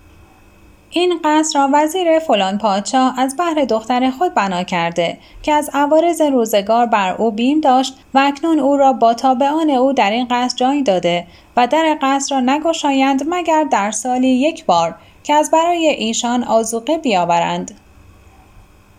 این 0.91 1.21
قصر 1.25 1.59
را 1.59 1.69
وزیر 1.73 2.19
فلان 2.19 2.59
پادشاه 2.59 3.21
از 3.21 3.37
بهر 3.37 3.65
دختر 3.65 4.11
خود 4.11 4.35
بنا 4.35 4.63
کرده 4.63 5.19
که 5.43 5.53
از 5.53 5.71
عوارض 5.73 6.21
روزگار 6.21 6.87
بر 6.87 7.15
او 7.15 7.31
بیم 7.31 7.61
داشت 7.61 7.97
و 8.15 8.19
اکنون 8.19 8.59
او 8.59 8.77
را 8.77 8.93
با 8.93 9.15
تابعان 9.15 9.71
او 9.71 9.93
در 9.93 10.11
این 10.11 10.27
قصر 10.31 10.57
جای 10.57 10.83
داده 10.83 11.27
و 11.57 11.67
در 11.67 11.99
قصر 12.03 12.35
را 12.35 12.41
نگشایند 12.41 13.23
مگر 13.29 13.65
در 13.65 13.91
سالی 13.91 14.29
یک 14.29 14.65
بار 14.65 14.95
که 15.23 15.35
از 15.35 15.51
برای 15.51 15.89
ایشان 15.89 16.45
آزوقه 16.45 16.99
بیاورند. 16.99 17.81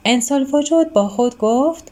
انسال 0.06 0.48
وجود 0.54 0.94
با 0.94 1.08
خود 1.08 1.38
گفت 1.38 1.92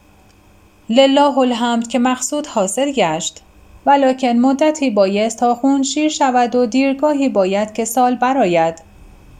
لله 0.89 1.37
الحمد 1.37 1.87
که 1.87 1.99
مقصود 1.99 2.47
حاصل 2.47 2.91
گشت. 2.91 3.41
ولکن 3.85 4.27
مدتی 4.27 4.89
بایست 4.89 5.39
تا 5.39 5.55
خون 5.55 5.83
شیر 5.83 6.09
شود 6.09 6.55
و 6.55 6.65
دیرگاهی 6.65 7.29
باید 7.29 7.73
که 7.73 7.85
سال 7.85 8.15
براید 8.15 8.75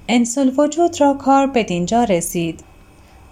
انسل 0.07 0.51
وجود 0.57 1.01
را 1.01 1.13
کار 1.13 1.47
به 1.47 1.63
دینجا 1.63 2.03
رسید 2.03 2.63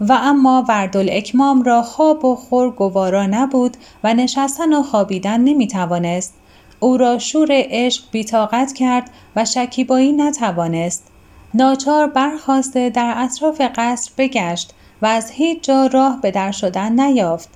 و 0.02 0.18
اما 0.22 0.66
وردل 0.70 1.10
اکمام 1.12 1.64
را 1.64 1.82
خواب 1.82 2.26
و 2.26 2.36
خور 2.36 2.72
گوارا 2.72 3.26
نبود 3.26 3.78
و 4.04 4.14
نشستن 4.14 4.74
و 4.74 4.84
خوابیدن 4.84 5.42
نمی 5.42 5.68
توانست. 5.68 6.34
او 6.80 6.98
را 6.98 7.18
شور 7.18 7.48
عشق 7.52 8.04
بیتاقت 8.12 8.74
کرد 8.74 9.10
و 9.36 9.46
شکیبایی 9.46 10.12
نتوانست. 10.12 11.08
ناچار 11.54 12.08
برخواسته 12.08 12.90
در 12.90 13.14
اطراف 13.18 13.62
قصر 13.76 14.12
بگشت 14.18 14.74
و 15.02 15.06
از 15.06 15.32
هیچ 15.32 15.64
جا 15.64 15.86
راه 15.86 16.22
به 16.22 16.32
در 16.32 16.52
شدن 16.52 17.00
نیافت. 17.00 17.50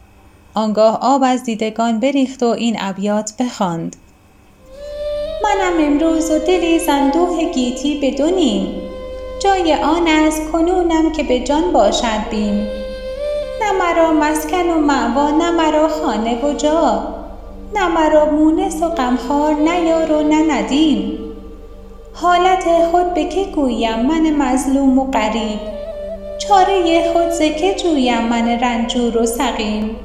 آنگاه 0.55 0.99
آب 1.01 1.21
از 1.25 1.43
دیدگان 1.43 1.99
بریخت 1.99 2.43
و 2.43 2.45
این 2.45 2.75
ابیات 2.79 3.33
بخواند. 3.39 3.95
منم 5.43 5.87
امروز 5.87 6.31
و 6.31 6.39
دلی 6.39 6.79
زندوه 6.79 7.51
گیتی 7.53 7.99
بدونیم. 7.99 8.67
جای 9.43 9.73
آن 9.73 10.07
است 10.07 10.51
کنونم 10.51 11.11
که 11.11 11.23
به 11.23 11.39
جان 11.39 11.73
باشد 11.73 12.29
بیم. 12.31 12.67
نه 13.61 13.71
مرا 13.79 14.13
مسکن 14.13 14.69
و 14.69 14.79
معوا 14.79 15.31
نه 15.31 15.51
مرا 15.51 15.87
خانه 15.87 16.41
و 16.41 16.53
جا. 16.53 17.07
نه 17.75 17.87
مرا 17.87 18.31
مونس 18.31 18.83
و 18.83 18.89
غمخوار 18.89 19.53
نه 19.53 19.81
یار 19.81 20.11
و 20.11 20.23
نه 20.23 20.53
ندیم. 20.53 21.19
حالت 22.13 22.63
خود 22.91 23.13
به 23.13 23.25
که 23.25 23.45
گویم 23.45 23.99
من 23.99 24.31
مظلوم 24.31 24.99
و 24.99 25.11
غریب؟ 25.11 25.59
چاره 26.37 27.13
خود 27.13 27.29
ز 27.29 27.39
که 27.39 27.75
جویم 27.83 28.21
من 28.21 28.47
رنجور 28.47 29.17
و 29.17 29.25
سقیم؟ 29.25 29.95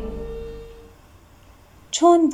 چون 2.00 2.30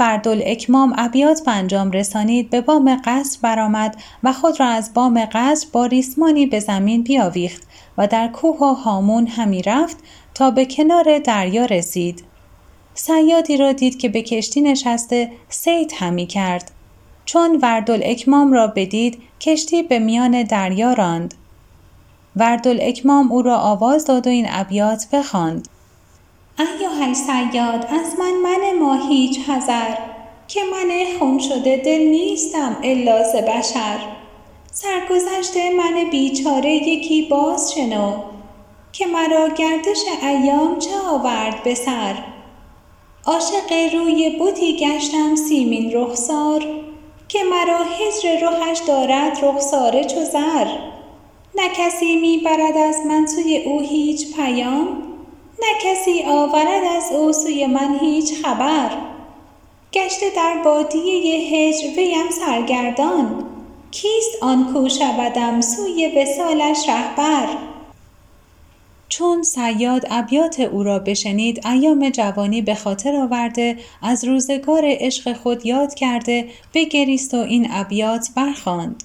اکمام 0.47 0.95
ابیات 0.99 1.45
به 1.45 1.51
انجام 1.51 1.91
رسانید 1.91 2.51
به 2.51 2.61
بام 2.61 3.01
قصر 3.05 3.39
برآمد 3.43 3.97
و 4.23 4.33
خود 4.33 4.61
را 4.61 4.67
از 4.67 4.95
بام 4.95 5.29
قصر 5.33 5.67
با 5.73 5.87
ریسمانی 5.87 6.47
به 6.47 6.61
زمین 6.61 7.03
بیاویخت 7.03 7.63
و 7.99 8.07
در 8.07 8.29
کوه 8.29 8.59
و 8.59 8.75
هامون 8.75 9.27
همی 9.27 9.63
رفت 9.63 9.97
تا 10.35 10.51
به 10.51 10.67
کنار 10.67 11.19
دریا 11.19 11.65
رسید. 11.65 12.25
سیادی 12.95 13.57
را 13.57 13.73
دید 13.73 13.99
که 13.99 14.09
به 14.09 14.23
کشتی 14.23 14.61
نشسته 14.61 15.31
سید 15.49 15.93
همی 15.97 16.27
کرد. 16.27 16.71
چون 17.25 17.59
اکمام 18.05 18.53
را 18.53 18.67
بدید 18.67 19.23
کشتی 19.41 19.83
به 19.83 19.99
میان 19.99 20.43
دریا 20.43 20.93
راند. 20.93 21.35
اکمام 22.81 23.33
او 23.33 23.43
را 23.43 23.57
آواز 23.57 24.05
داد 24.05 24.27
و 24.27 24.31
این 24.31 24.47
ابیات 24.51 25.07
بخواند. 25.13 25.69
ایها 26.59 27.15
سیاد 27.15 27.87
از 27.87 28.19
من 28.19 28.33
من 28.43 28.79
ما 28.79 29.09
هیچ 29.09 29.39
حذر 29.39 29.95
که 30.49 30.61
من 30.73 31.19
خون 31.19 31.39
شده 31.39 31.77
دل 31.77 32.03
نیستم 32.03 32.77
الا 32.83 33.23
ز 33.23 33.37
بشر. 33.37 33.99
سرگذشته 34.73 35.71
من 35.77 36.11
بیچاره 36.11 36.71
یکی 36.71 37.23
باز 37.23 37.73
شنو 37.73 38.13
که 38.93 39.07
مرا 39.07 39.49
گردش 39.49 39.99
ایام 40.23 40.79
چه 40.79 40.91
آورد 41.11 41.63
به 41.63 41.75
سر. 41.75 42.15
عاشق 43.27 43.95
روی 43.95 44.37
بتی 44.41 44.77
گشتم 44.77 45.37
سیمین 45.37 45.93
رخسار 45.95 46.67
که 47.29 47.39
مرا 47.45 47.79
هجر 47.79 48.47
رخش 48.47 48.79
دارد 48.87 49.39
رخساره 49.45 50.05
چو 50.05 50.25
زر. 50.25 50.67
نه 51.55 51.69
کسی 51.77 52.17
می 52.17 52.39
برد 52.39 52.77
از 52.77 53.07
من 53.07 53.27
سوی 53.27 53.57
او 53.57 53.81
هیچ 53.81 54.37
پیام 54.37 55.06
نه 55.59 55.67
کسی 55.83 56.23
آورد 56.23 56.85
از 56.97 57.13
او 57.13 57.33
سوی 57.33 57.67
من 57.67 57.99
هیچ 58.01 58.33
خبر. 58.45 58.91
گشته 59.93 60.27
در 60.37 60.63
بادیه 60.65 61.41
هجر 61.57 61.87
ویم 61.97 62.31
سرگردان. 62.31 63.45
کیست 63.91 64.43
آن 64.43 64.73
کو 64.73 64.89
شودم 64.89 65.61
سوی 65.61 66.13
وصالش 66.17 66.89
رهبر؟ 66.89 67.49
چون 69.09 69.43
سیاد 69.43 70.07
ابیات 70.11 70.61
او 70.61 70.83
را 70.83 70.99
بشنید 70.99 71.67
ایام 71.67 72.11
جوانی 72.11 72.63
به 72.63 72.75
خاطر 72.75 73.17
آورده 73.17 73.77
از 74.03 74.25
روزگار 74.25 74.83
عشق 74.85 75.33
خود 75.33 75.67
یاد 75.67 75.95
کرده 75.95 76.49
بگریست 76.75 77.35
و 77.35 77.37
این 77.37 77.69
ابیات 77.71 78.29
برخواند 78.37 79.03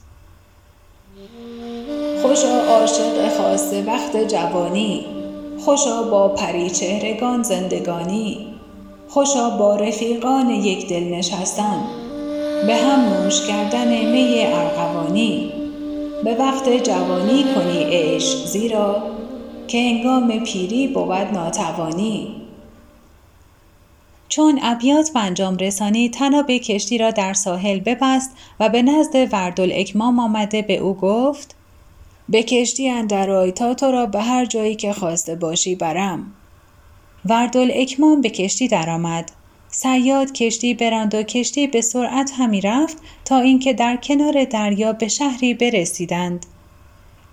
خوشا 2.22 2.62
عاشق 2.62 3.38
خاصه 3.38 3.84
وقت 3.84 4.18
جوانی. 4.28 5.21
خوشا 5.66 6.04
با 6.04 6.28
پری 6.28 6.70
چهرگان 6.70 7.44
زندگانی 7.44 8.48
خوشا 9.08 9.50
با 9.50 9.76
رفیقان 9.76 10.50
یک 10.50 10.90
دل 10.90 11.04
نشستن 11.04 11.84
به 12.68 12.76
هم 12.76 13.00
نوش 13.00 13.48
کردن 13.48 13.88
می 13.88 14.44
ارغوانی. 14.46 15.52
به 16.24 16.36
وقت 16.36 16.70
جوانی 16.70 17.46
کنی 17.56 17.84
عشق 17.84 18.46
زیرا 18.46 19.04
که 19.68 19.78
هنگام 19.78 20.44
پیری 20.44 20.88
بود 20.88 21.12
ناتوانی. 21.12 22.36
چون 24.30 24.60
ابیات 24.64 25.12
انجام 25.16 25.58
رسانی 25.58 26.10
تناب 26.10 26.52
کشتی 26.52 26.98
را 26.98 27.12
در 27.12 27.34
ساحل 27.34 27.80
ببست 27.80 28.32
و 28.60 28.70
به 28.70 28.82
نزد 28.82 29.34
وردل 29.34 29.72
اکمام 29.76 30.20
آمده 30.20 30.62
به 30.62 30.78
او 30.78 30.94
گفت 30.94 31.56
به 32.32 32.44
کشتی 32.44 32.90
اندرای 32.90 33.52
تا 33.52 33.74
تو 33.74 33.92
را 33.92 34.06
به 34.06 34.22
هر 34.22 34.46
جایی 34.46 34.76
که 34.76 34.94
خواسته 34.94 35.36
باشی 35.36 35.76
برم. 35.76 36.34
وردل 37.26 37.72
اکمام 37.74 38.22
به 38.22 38.30
کشتی 38.30 38.68
درآمد. 38.68 39.32
سیاد 39.70 40.32
کشتی 40.32 40.74
براند 40.74 41.16
و 41.16 41.24
کشتی 41.24 41.68
به 41.68 41.82
سرعت 41.82 42.32
همی 42.38 42.62
رفت 42.62 42.98
تا 43.26 43.40
اینکه 43.40 43.74
در 43.74 43.96
کنار 43.96 44.44
دریا 44.44 44.94
به 44.94 45.08
شهری 45.08 45.54
برسیدند. 45.54 46.46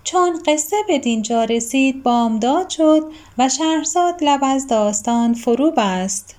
چون 0.03 0.43
قصه 0.47 0.75
به 0.87 0.99
دینجا 0.99 1.43
رسید 1.43 2.03
بامداد 2.03 2.69
شد 2.69 3.11
و 3.37 3.49
شهرزاد 3.49 4.23
لب 4.23 4.39
از 4.43 4.67
داستان 4.67 5.33
فرو 5.33 5.71
بست. 5.71 6.35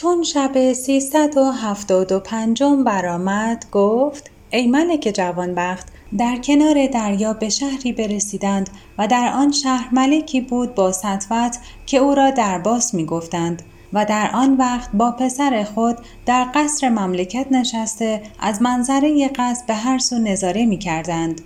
چون 0.00 0.22
شب 0.22 0.72
سیصد 0.72 1.36
و 1.36 1.52
هفتاد 1.52 2.12
و 2.12 2.20
پنجم 2.20 2.84
برآمد 2.84 3.66
گفت 3.72 4.30
ای 4.50 4.66
ملک 4.66 5.12
جوانبخت 5.14 5.88
در 6.18 6.36
کنار 6.36 6.86
دریا 6.86 7.32
به 7.32 7.48
شهری 7.48 7.92
برسیدند 7.92 8.70
و 8.98 9.06
در 9.06 9.32
آن 9.34 9.52
شهر 9.52 9.88
ملکی 9.92 10.40
بود 10.40 10.74
با 10.74 10.92
سطوت 10.92 11.58
که 11.86 11.98
او 11.98 12.14
را 12.14 12.30
درباس 12.30 12.94
می 12.94 13.06
گفتند 13.06 13.62
و 13.92 14.04
در 14.04 14.30
آن 14.34 14.56
وقت 14.56 14.90
با 14.94 15.10
پسر 15.10 15.66
خود 15.74 15.96
در 16.26 16.46
قصر 16.54 16.88
مملکت 16.88 17.46
نشسته 17.50 18.22
از 18.40 18.62
منظره 18.62 19.28
قصر 19.28 19.64
به 19.66 19.74
هر 19.74 19.98
سو 19.98 20.18
نظاره 20.18 20.66
می 20.66 20.78
کردند. 20.78 21.40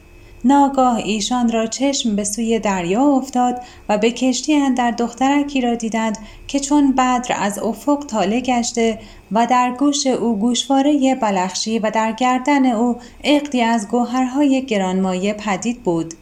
ناگاه 0.45 0.97
ایشان 0.97 1.53
را 1.53 1.67
چشم 1.67 2.17
به 2.17 2.25
سوی 2.25 2.59
دریا 2.59 3.03
افتاد 3.03 3.61
و 3.89 3.99
به 3.99 4.11
کشتی 4.11 4.71
در 4.71 4.91
دخترکی 4.91 5.61
را 5.61 5.75
دیدند 5.75 6.19
که 6.47 6.61
چون 6.61 6.93
بدر 6.93 7.35
از 7.39 7.59
افق 7.59 8.05
تاله 8.09 8.41
گشته 8.41 8.99
و 9.33 9.47
در 9.47 9.75
گوش 9.79 10.07
او 10.07 10.39
گوشواره 10.39 11.15
بلخشی 11.15 11.79
و 11.79 11.91
در 11.91 12.13
گردن 12.13 12.67
او 12.67 12.97
اقدی 13.25 13.63
از 13.63 13.89
گوهرهای 13.89 14.63
گرانمایه 14.67 15.33
پدید 15.33 15.83
بود. 15.83 16.15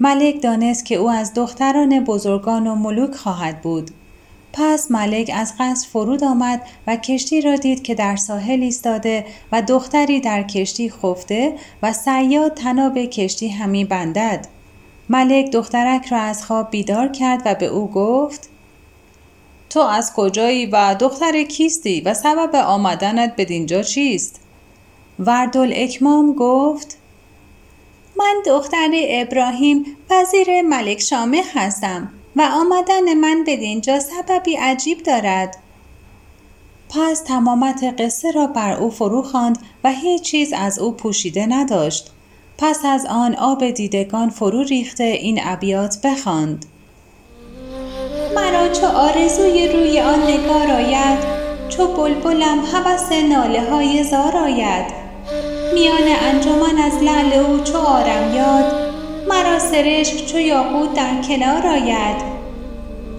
ملک 0.00 0.42
دانست 0.42 0.84
که 0.84 0.94
او 0.94 1.10
از 1.10 1.34
دختران 1.34 2.04
بزرگان 2.04 2.66
و 2.66 2.74
ملوک 2.74 3.14
خواهد 3.14 3.60
بود. 3.62 3.90
پس 4.58 4.90
ملک 4.90 5.30
از 5.34 5.54
قصر 5.58 5.88
فرود 5.88 6.24
آمد 6.24 6.62
و 6.86 6.96
کشتی 6.96 7.40
را 7.40 7.56
دید 7.56 7.82
که 7.82 7.94
در 7.94 8.16
ساحل 8.16 8.62
ایستاده 8.62 9.26
و 9.52 9.62
دختری 9.62 10.20
در 10.20 10.42
کشتی 10.42 10.90
خفته 10.90 11.54
و 11.82 11.92
سیاد 11.92 12.54
تناب 12.54 12.98
کشتی 12.98 13.48
همی 13.48 13.84
بندد 13.84 14.46
ملک 15.08 15.50
دخترک 15.50 16.06
را 16.06 16.18
از 16.18 16.44
خواب 16.44 16.70
بیدار 16.70 17.08
کرد 17.08 17.42
و 17.44 17.54
به 17.54 17.66
او 17.66 17.90
گفت 17.90 18.48
تو 19.70 19.80
از 19.80 20.12
کجایی 20.12 20.66
و 20.66 20.94
دختر 20.94 21.42
کیستی 21.42 22.00
و 22.00 22.14
سبب 22.14 22.54
آمدنت 22.54 23.36
به 23.36 23.44
دینجا 23.44 23.82
چیست؟ 23.82 24.40
وردل 25.18 25.72
اکمام 25.76 26.32
گفت 26.32 26.98
من 28.18 28.42
دختر 28.46 28.90
ابراهیم 28.92 29.96
وزیر 30.10 30.62
ملک 30.62 31.00
شامخ 31.00 31.46
هستم 31.54 32.12
و 32.36 32.48
آمدن 32.52 33.14
من 33.14 33.44
به 33.44 33.56
دینجا 33.56 34.00
سببی 34.00 34.56
عجیب 34.56 35.02
دارد. 35.02 35.56
پس 36.88 37.20
تمامت 37.20 37.94
قصه 37.98 38.30
را 38.30 38.46
بر 38.46 38.72
او 38.72 38.90
فرو 38.90 39.22
خواند 39.22 39.58
و 39.84 39.92
هیچ 39.92 40.22
چیز 40.22 40.52
از 40.52 40.78
او 40.78 40.92
پوشیده 40.92 41.46
نداشت. 41.46 42.10
پس 42.58 42.84
از 42.84 43.06
آن 43.06 43.34
آب 43.34 43.70
دیدگان 43.70 44.30
فرو 44.30 44.62
ریخته 44.62 45.04
این 45.04 45.40
ابیات 45.42 45.98
بخواند. 46.04 46.66
مرا 48.34 48.68
چو 48.68 48.86
آرزوی 48.86 49.68
روی 49.68 50.00
آن 50.00 50.22
نگار 50.22 50.70
آید 50.70 51.18
چو 51.68 51.86
بلبلم 51.86 52.58
هوس 52.72 53.12
ناله 53.12 53.70
های 53.70 54.04
زار 54.04 54.36
آید. 54.36 54.86
میان 55.74 56.08
انجمن 56.20 56.78
از 56.78 57.02
لعل 57.02 57.32
او 57.32 57.60
چو 57.60 57.78
آرم 57.78 58.34
یاد 58.34 58.85
مرا 59.28 59.58
سرشک 59.58 60.26
چو 60.26 60.38
یاقوت 60.38 60.94
در 60.94 61.22
کنار 61.28 61.66
آید. 61.66 62.16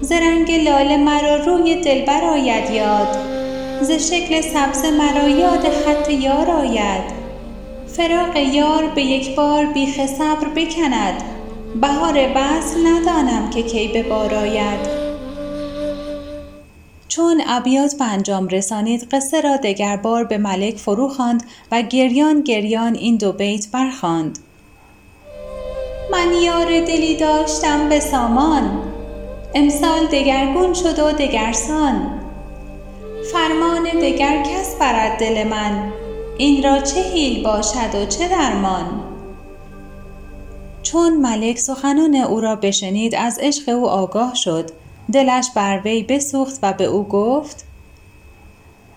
ز 0.02 0.12
رنگ 0.12 0.52
لاله 0.52 0.98
مرا 0.98 1.36
روی 1.36 1.76
دلبر 1.76 2.24
آید 2.24 2.70
یاد. 2.70 3.18
ز 3.82 3.92
شکل 3.92 4.42
سبز 4.42 4.86
مرا 4.86 5.30
یاد 5.30 5.70
خط 5.70 6.10
یار 6.10 6.52
آید. 6.52 7.04
فراق 7.88 8.36
یار 8.36 8.86
به 8.86 9.02
یک 9.02 9.36
بار 9.36 9.66
بیخ 9.66 10.06
صبر 10.06 10.48
بکند. 10.56 11.24
بهار 11.82 12.32
وصل 12.36 12.88
ندانم 12.88 13.50
که 13.50 13.64
کی 13.64 13.88
به 13.88 14.04
بار 14.04 14.36
آید. 14.36 15.08
چون 17.08 17.42
ابیات 17.48 17.96
به 17.96 18.06
انجام 18.06 18.48
رسانید 18.48 19.08
قصه 19.12 19.42
را 19.42 19.58
دگربار 19.58 20.24
به 20.24 20.38
ملک 20.38 20.78
فرو 20.78 21.10
خواند 21.10 21.44
و 21.72 21.82
گریان 21.82 22.42
گریان 22.42 22.96
این 22.96 23.18
دو 23.18 23.32
بیت 23.32 23.68
برخواند. 23.72 24.40
من 26.12 26.34
یار 26.44 26.66
دلی 26.66 27.18
داشتم 27.18 27.90
به 27.90 28.00
سامان. 28.00 28.82
امسال 29.56 30.06
دگرگون 30.06 30.74
شد 30.74 31.00
و 31.00 31.12
دگرسان. 31.12 32.22
فرمان 33.32 33.84
دگر 33.84 34.44
کس 34.44 34.76
برد 34.76 35.20
دل 35.20 35.48
من 35.48 35.92
این 36.38 36.64
را 36.64 36.80
چه 36.80 37.02
هیل 37.02 37.44
باشد 37.44 37.96
و 37.96 38.06
چه 38.06 38.28
درمان. 38.28 39.04
چون 40.84 41.18
ملک 41.18 41.58
سخنان 41.58 42.16
او 42.16 42.42
را 42.42 42.56
بشنید 42.56 43.16
از 43.16 43.40
عشق 43.42 43.70
او 43.70 43.90
آگاه 43.90 44.36
شد. 44.36 44.72
دلش 45.14 45.48
بر 45.56 45.82
وی 45.86 46.04
بسوخت 46.04 46.60
و 46.64 46.74
به 46.74 46.86
او 46.86 47.04
گفت 47.04 47.66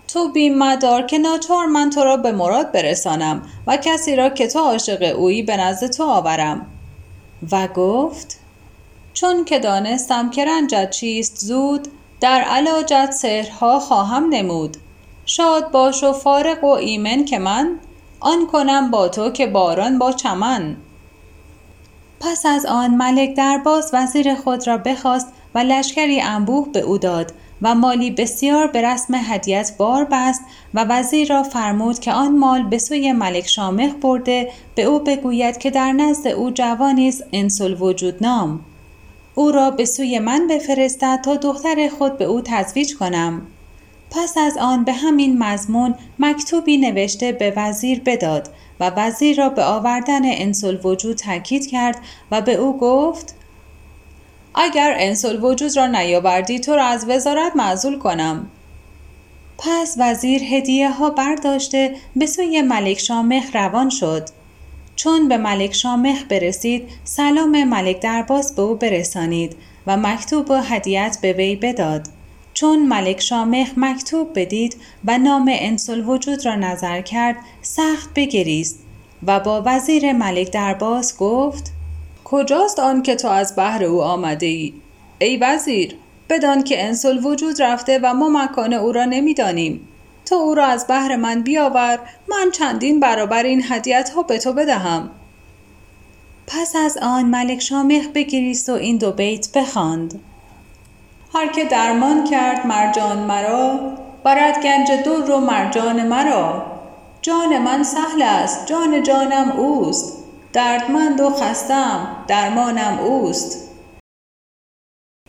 تو 0.09 0.33
بیم 0.33 0.59
مدار 0.59 1.03
که 1.03 1.19
ناچار 1.19 1.67
من 1.67 1.91
تو 1.91 2.05
را 2.05 2.17
به 2.17 2.33
مراد 2.33 2.73
برسانم 2.73 3.43
و 3.67 3.77
کسی 3.77 4.17
را 4.17 4.29
که 4.29 4.47
تو 4.47 4.59
عاشق 4.59 5.15
اویی 5.17 5.43
به 5.43 5.57
نزد 5.57 5.91
تو 5.91 6.05
آورم. 6.05 6.67
و 7.53 7.69
گفت 7.69 8.41
چون 9.13 9.45
که 9.45 9.59
دانستم 9.59 10.31
که 10.31 10.45
رنجت 10.45 10.91
چیست 10.91 11.37
زود 11.37 11.89
در 12.21 12.41
علاجت 12.41 13.11
سحرها 13.11 13.81
خواهم 13.81 14.29
نمود. 14.29 14.77
شاد 15.27 15.71
باش 15.71 16.05
و 16.05 16.13
فارغ 16.13 16.65
و 16.65 16.67
ایمن 16.67 17.25
که 17.25 17.39
من 17.39 17.79
آن 18.21 18.47
کنم 18.47 18.91
با 18.91 19.09
تو 19.09 19.31
که 19.31 19.47
باران 19.47 19.99
با 19.99 20.13
چمن. 20.13 20.77
پس 22.21 22.47
از 22.47 22.67
آن 22.67 22.95
ملک 22.95 23.37
درباز 23.37 23.91
وزیر 23.93 24.35
خود 24.35 24.67
را 24.67 24.79
بخواست 24.79 25.33
و 25.55 25.59
لشکری 25.59 26.21
انبوه 26.21 26.69
به 26.73 26.81
او 26.81 26.99
داد 26.99 27.33
و 27.63 27.75
مالی 27.75 28.11
بسیار 28.11 28.67
به 28.67 28.83
رسم 28.83 29.15
هدیت 29.15 29.73
بار 29.79 30.09
بست 30.11 30.43
و 30.75 30.85
وزیر 30.85 31.29
را 31.29 31.43
فرمود 31.43 31.99
که 31.99 32.13
آن 32.13 32.39
مال 32.39 32.63
به 32.63 32.79
سوی 32.79 33.13
ملک 33.13 33.49
شامخ 33.49 33.93
برده 34.03 34.51
به 34.75 34.83
او 34.83 34.99
بگوید 34.99 35.59
که 35.59 35.71
در 35.71 35.93
نزد 35.93 36.27
او 36.27 36.51
جوانی 36.51 37.09
است 37.09 37.25
انسل 37.33 37.77
وجود 37.81 38.23
نام. 38.23 38.61
او 39.35 39.51
را 39.51 39.71
به 39.71 39.85
سوی 39.85 40.19
من 40.19 40.47
بفرستد 40.47 41.21
تا 41.25 41.37
دختر 41.37 41.89
خود 41.99 42.19
به 42.19 42.25
او 42.25 42.41
تزویج 42.45 42.97
کنم. 42.97 43.43
پس 44.11 44.39
از 44.39 44.57
آن 44.57 44.85
به 44.85 44.93
همین 44.93 45.39
مضمون 45.39 45.95
مکتوبی 46.19 46.79
نوشته 46.79 47.33
به 47.33 47.53
وزیر 47.57 48.03
بداد 48.07 48.49
و 48.81 48.91
وزیر 48.97 49.37
را 49.37 49.49
به 49.49 49.65
آوردن 49.65 50.21
انسل 50.25 50.79
وجود 50.85 51.17
تاکید 51.17 51.67
کرد 51.67 51.97
و 52.31 52.41
به 52.41 52.55
او 52.55 52.79
گفت 52.79 53.35
اگر 54.55 54.95
انسل 54.99 55.45
وجود 55.45 55.77
را 55.77 55.87
نیاوردی 55.87 56.61
تو 56.61 56.75
را 56.75 56.85
از 56.85 57.05
وزارت 57.09 57.57
معزول 57.57 57.99
کنم. 57.99 58.51
پس 59.59 59.97
وزیر 59.99 60.43
هدیه 60.43 60.91
ها 60.91 61.11
برداشته 61.11 61.95
به 62.17 62.27
سوی 62.27 62.63
ملک 62.63 62.99
شامخ 62.99 63.45
روان 63.55 63.91
شد. 63.91 64.29
چون 64.97 65.29
به 65.29 65.37
ملک 65.37 65.75
شامخ 65.75 66.23
برسید 66.29 66.89
سلام 67.05 67.65
ملک 67.65 68.01
درباس 68.01 68.53
به 68.53 68.63
او 68.63 68.75
برسانید 68.75 69.57
و 69.87 69.97
مکتوب 69.97 70.51
و 70.51 70.55
هدیت 70.55 71.19
به 71.23 71.33
وی 71.33 71.57
بداد. 71.57 72.09
چون 72.55 72.87
ملک 72.87 73.21
شامخ 73.21 73.69
مکتوب 73.77 74.29
بدید 74.35 74.77
و 75.05 75.19
نام 75.19 75.51
انسل 75.53 76.09
وجود 76.09 76.47
را 76.47 76.55
نظر 76.55 77.01
کرد 77.01 77.37
سخت 77.63 78.11
بگریست 78.15 78.79
و 79.27 79.41
با 79.41 79.63
وزیر 79.67 80.13
ملک 80.13 80.53
درباس 80.53 81.17
گفت 81.17 81.73
کجاست 82.31 82.79
آن 82.79 83.03
که 83.03 83.17
تو 83.17 83.29
از 83.29 83.57
بحر 83.57 83.85
او 83.85 84.03
آمده 84.03 84.47
ای؟ 84.47 84.73
ای 85.19 85.37
وزیر 85.37 85.97
بدان 86.29 86.65
که 86.65 86.85
انسل 86.85 87.25
وجود 87.25 87.63
رفته 87.63 88.01
و 88.03 88.15
ما 88.15 88.29
مکان 88.29 88.73
او 88.73 88.93
را 88.93 89.05
نمی‌دانیم. 89.05 89.89
تو 90.27 90.35
او 90.35 90.55
را 90.55 90.67
از 90.67 90.87
بحر 90.89 91.17
من 91.17 91.43
بیاور 91.43 91.99
من 92.29 92.51
چندین 92.51 93.01
برابر 93.01 93.43
این 93.43 93.65
هدیت 93.69 94.11
ها 94.11 94.23
به 94.23 94.39
تو 94.39 94.53
بدهم. 94.53 95.11
پس 96.47 96.77
از 96.77 96.99
آن 97.03 97.25
ملک 97.25 97.61
شامخ 97.61 98.07
بگریست 98.15 98.69
و 98.69 98.73
این 98.73 98.97
دو 98.97 99.13
بیت 99.13 99.53
بخواند. 99.53 100.21
هر 101.35 101.53
که 101.53 101.65
درمان 101.65 102.25
کرد 102.25 102.67
مرجان 102.67 103.19
مرا 103.19 103.81
برد 104.25 104.63
گنج 104.63 104.89
در 105.05 105.31
و 105.31 105.41
مرجان 105.41 106.09
مرا. 106.09 106.63
جان 107.23 107.59
من 107.59 107.83
سهل 107.83 108.23
است 108.23 108.67
جان 108.67 109.03
جانم 109.03 109.51
اوست. 109.51 110.20
دردمند 110.53 111.21
و 111.21 111.31
خستم 111.31 112.25
درمانم 112.29 112.99
اوست. 112.99 113.71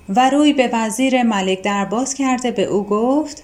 و 0.10 0.29
روی 0.29 0.53
به 0.53 0.69
وزیر 0.73 1.23
ملک 1.23 1.62
درباز 1.62 2.13
کرده 2.13 2.51
به 2.51 2.63
او 2.63 2.84
گفت 2.84 3.43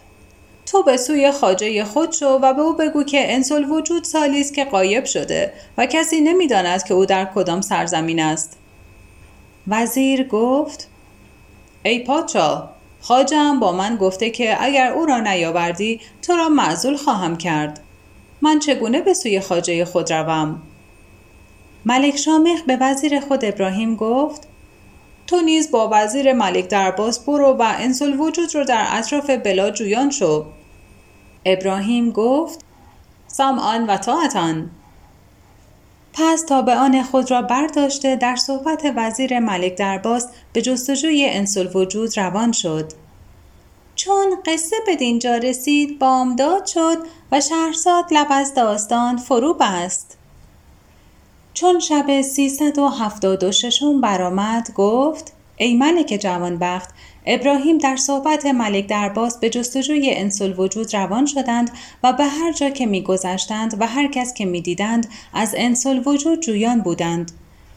تو 0.66 0.84
به 0.84 0.98
سوی 0.98 1.32
خاجه 1.32 1.84
خود 1.84 2.12
شو 2.12 2.26
و 2.26 2.54
به 2.54 2.62
او 2.62 2.74
بگو 2.74 3.04
که 3.04 3.34
انسل 3.34 3.66
وجود 3.66 4.04
سالی 4.04 4.42
است 4.42 4.54
که 4.54 4.66
قایب 4.66 5.06
شده 5.06 5.54
و 5.78 5.86
کسی 5.86 6.22
نمی‌داند 6.22 6.84
که 6.84 6.94
او 6.94 7.06
در 7.06 7.26
کدام 7.26 7.62
سرزمین 7.62 8.20
است. 8.20 8.58
وزیر 9.68 10.28
گفت 10.28 10.88
ای 11.84 12.00
پادشاه 12.00 12.74
خاجم 13.02 13.60
با 13.60 13.72
من 13.72 13.96
گفته 13.96 14.30
که 14.30 14.64
اگر 14.64 14.92
او 14.92 15.06
را 15.06 15.20
نیاوردی 15.20 16.02
تو 16.22 16.36
را 16.36 16.50
معزول 16.50 16.98
خواهم 16.98 17.38
کرد. 17.38 17.80
من 18.42 18.60
چگونه 18.60 19.02
به 19.02 19.14
سوی 19.14 19.40
خاجه 19.40 19.86
خود 19.86 20.14
روم؟ 20.14 20.62
ملک 21.88 22.16
شامخ 22.16 22.62
به 22.62 22.78
وزیر 22.82 23.20
خود 23.20 23.46
ابراهیم 23.46 23.96
گفت 23.96 24.48
تو 25.28 25.42
نیز 25.42 25.72
با 25.72 25.90
وزیر 25.94 26.34
ملک 26.34 26.68
درباس 26.68 27.20
برو 27.20 27.48
و 27.60 27.74
انسل 27.78 28.20
وجود 28.20 28.56
رو 28.56 28.64
در 28.64 28.86
اطراف 28.90 29.30
بلا 29.30 29.72
جویان 29.72 30.10
شو. 30.10 30.46
ابراهیم 31.46 32.12
گفت 32.12 32.60
سامعان 33.28 33.86
و 33.88 33.98
طاعتان. 33.98 34.70
پس 36.14 36.42
تا 36.42 36.62
به 36.62 36.76
آن 36.76 37.04
خود 37.04 37.32
را 37.32 37.42
برداشته 37.42 38.16
در 38.16 38.36
صحبت 38.36 38.94
وزیر 38.96 39.40
ملک 39.40 39.76
درباس 39.76 40.28
به 40.54 40.62
جستجوی 40.62 41.26
انسل 41.30 41.68
وجود 41.76 42.20
روان 42.20 42.52
شد. 42.52 42.92
چون 43.96 44.38
قصه 44.46 44.76
به 44.86 44.96
دینجا 44.96 45.36
رسید 45.36 46.00
بامداد 46.00 46.66
شد 46.66 46.98
و 47.32 47.42
شهرزاد 47.42 48.06
لب 48.12 48.28
از 48.30 48.54
داستان 48.54 49.18
فرو 49.18 49.54
بست 49.54 50.17
چون 51.60 51.80
شب 51.80 52.22
سیصد 52.22 52.80
و 52.80 52.88
هفتاد 52.88 53.44
و 53.44 53.52
ششم 53.52 54.02
برآمد 54.02 54.74
گفت 54.76 55.34
ای 55.58 55.76
ملک 55.76 56.18
جوانبخت 56.22 56.90
ابراهیم 57.26 57.78
در 57.78 57.96
صحبت 57.96 58.46
ملک 58.46 58.88
درباس 58.88 59.38
به 59.38 59.50
جستجوی 59.50 60.12
انسل 60.14 60.54
وجود 60.60 60.96
روان 60.96 61.26
شدند 61.26 61.72
و 62.04 62.14
به 62.14 62.24
هر 62.24 62.52
جا 62.52 62.70
که 62.70 62.86
میگذشتند 62.86 63.78
و 63.80 63.88
هر 63.88 64.08
کس 64.08 64.34
که 64.34 64.46
می‌دیدند 64.46 65.08
از 65.34 65.56
انسل 65.58 66.02
وجود 66.06 66.40
جویان 66.40 66.80
بودند 66.80 67.32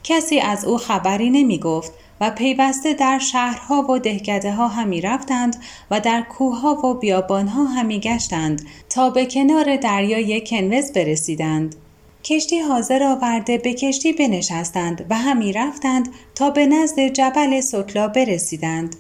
کسی 0.04 0.40
از 0.40 0.64
او 0.64 0.78
خبری 0.78 1.30
نمی 1.30 1.58
گفت 1.58 1.92
و 2.20 2.30
پیوسته 2.30 2.94
در 2.94 3.18
شهرها 3.18 3.86
و 3.90 3.98
دهکده 3.98 4.52
ها 4.52 4.68
همی 4.68 5.00
رفتند 5.00 5.56
و 5.90 6.00
در 6.00 6.22
کوهها 6.22 6.86
و 6.86 6.94
بیابانها 6.94 7.64
همی 7.64 8.00
گشتند 8.00 8.66
تا 8.88 9.10
به 9.10 9.26
کنار 9.26 9.76
دریای 9.76 10.42
کنوز 10.46 10.92
برسیدند. 10.92 11.76
کشتی 12.24 12.58
حاضر 12.58 13.02
آورده 13.02 13.58
به 13.58 13.74
کشتی 13.74 14.12
بنشستند 14.12 15.06
و 15.10 15.14
همی 15.14 15.52
رفتند 15.52 16.08
تا 16.34 16.50
به 16.50 16.66
نزد 16.66 17.00
جبل 17.00 17.60
سکلا 17.60 18.08
برسیدند. 18.08 18.96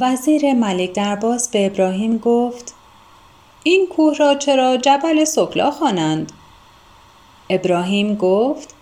وزیر 0.00 0.52
ملک 0.52 0.92
درباس 0.92 1.48
به 1.48 1.66
ابراهیم 1.66 2.18
گفت 2.18 2.74
این 3.62 3.86
کوه 3.86 4.16
را 4.16 4.34
چرا 4.34 4.76
جبل 4.76 5.24
سکلا 5.24 5.70
خوانند؟ 5.70 6.32
ابراهیم 7.50 8.14
گفت 8.14 8.74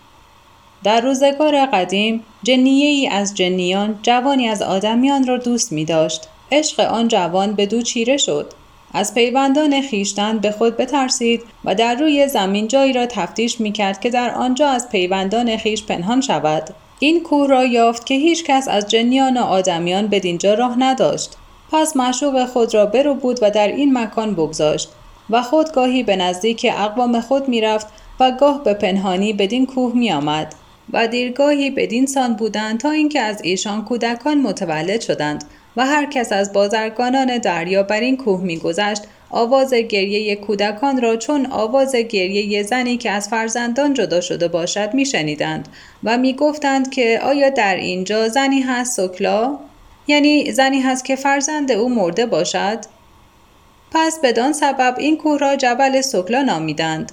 در 0.84 1.00
روزگار 1.00 1.66
قدیم 1.66 2.24
جنیه 2.42 2.88
ای 2.88 3.08
از 3.08 3.34
جنیان 3.34 3.98
جوانی 4.02 4.48
از 4.48 4.62
آدمیان 4.62 5.26
را 5.26 5.36
دوست 5.36 5.72
می 5.72 5.84
داشت. 5.84 6.28
عشق 6.52 6.80
آن 6.80 7.08
جوان 7.08 7.52
به 7.52 7.66
دو 7.66 7.82
چیره 7.82 8.16
شد. 8.16 8.52
از 8.96 9.14
پیوندان 9.14 9.82
خیشتن 9.82 10.38
به 10.38 10.50
خود 10.50 10.76
بترسید 10.76 11.42
و 11.64 11.74
در 11.74 11.94
روی 11.94 12.28
زمین 12.28 12.68
جایی 12.68 12.92
را 12.92 13.06
تفتیش 13.06 13.60
می 13.60 13.72
کرد 13.72 14.00
که 14.00 14.10
در 14.10 14.30
آنجا 14.30 14.68
از 14.68 14.88
پیوندان 14.88 15.56
خیش 15.56 15.84
پنهان 15.84 16.20
شود. 16.20 16.70
این 16.98 17.22
کوه 17.22 17.48
را 17.48 17.64
یافت 17.64 18.06
که 18.06 18.14
هیچ 18.14 18.44
کس 18.44 18.68
از 18.68 18.88
جنیان 18.88 19.36
و 19.36 19.40
آدمیان 19.40 20.06
به 20.06 20.20
دینجا 20.20 20.54
راه 20.54 20.78
نداشت. 20.78 21.30
پس 21.72 21.96
معشوق 21.96 22.44
خود 22.46 22.74
را 22.74 22.86
برو 22.86 23.14
بود 23.14 23.38
و 23.42 23.50
در 23.50 23.68
این 23.68 23.98
مکان 23.98 24.34
بگذاشت 24.34 24.88
و 25.30 25.42
خود 25.42 25.72
گاهی 25.72 26.02
به 26.02 26.16
نزدیک 26.16 26.66
اقوام 26.78 27.20
خود 27.20 27.48
می‌رفت 27.48 27.86
و 28.20 28.30
گاه 28.30 28.64
به 28.64 28.74
پنهانی 28.74 29.32
بدین 29.32 29.66
کوه 29.66 29.94
می 29.94 30.12
آمد. 30.12 30.54
و 30.92 31.08
دیرگاهی 31.08 31.70
بدین 31.70 32.06
سان 32.06 32.34
بودند 32.34 32.80
تا 32.80 32.90
اینکه 32.90 33.20
از 33.20 33.40
ایشان 33.44 33.84
کودکان 33.84 34.40
متولد 34.40 35.00
شدند 35.00 35.44
و 35.76 35.86
هر 35.86 36.06
کس 36.06 36.32
از 36.32 36.52
بازرگانان 36.52 37.38
دریا 37.38 37.82
بر 37.82 38.00
این 38.00 38.16
کوه 38.16 38.40
میگذشت. 38.40 39.02
آواز 39.30 39.74
گریه 39.74 40.36
کودکان 40.36 41.02
را 41.02 41.16
چون 41.16 41.46
آواز 41.50 41.96
گریه 41.96 42.62
زنی 42.62 42.96
که 42.96 43.10
از 43.10 43.28
فرزندان 43.28 43.94
جدا 43.94 44.20
شده 44.20 44.48
باشد 44.48 44.94
میشنیدند 44.94 45.68
و 46.04 46.18
می‌گفتند 46.18 46.90
که 46.90 47.20
آیا 47.22 47.50
در 47.50 47.76
اینجا 47.76 48.28
زنی 48.28 48.60
هست 48.60 48.96
سکلا؟ 48.96 49.58
یعنی 50.06 50.52
زنی 50.52 50.80
هست 50.80 51.04
که 51.04 51.16
فرزند 51.16 51.72
او 51.72 51.94
مرده 51.94 52.26
باشد؟ 52.26 52.78
پس 53.92 54.18
بدان 54.22 54.52
سبب 54.52 54.94
این 54.98 55.16
کوه 55.16 55.38
را 55.38 55.56
جبل 55.56 56.00
سکلا 56.00 56.42
نامیدند. 56.42 57.12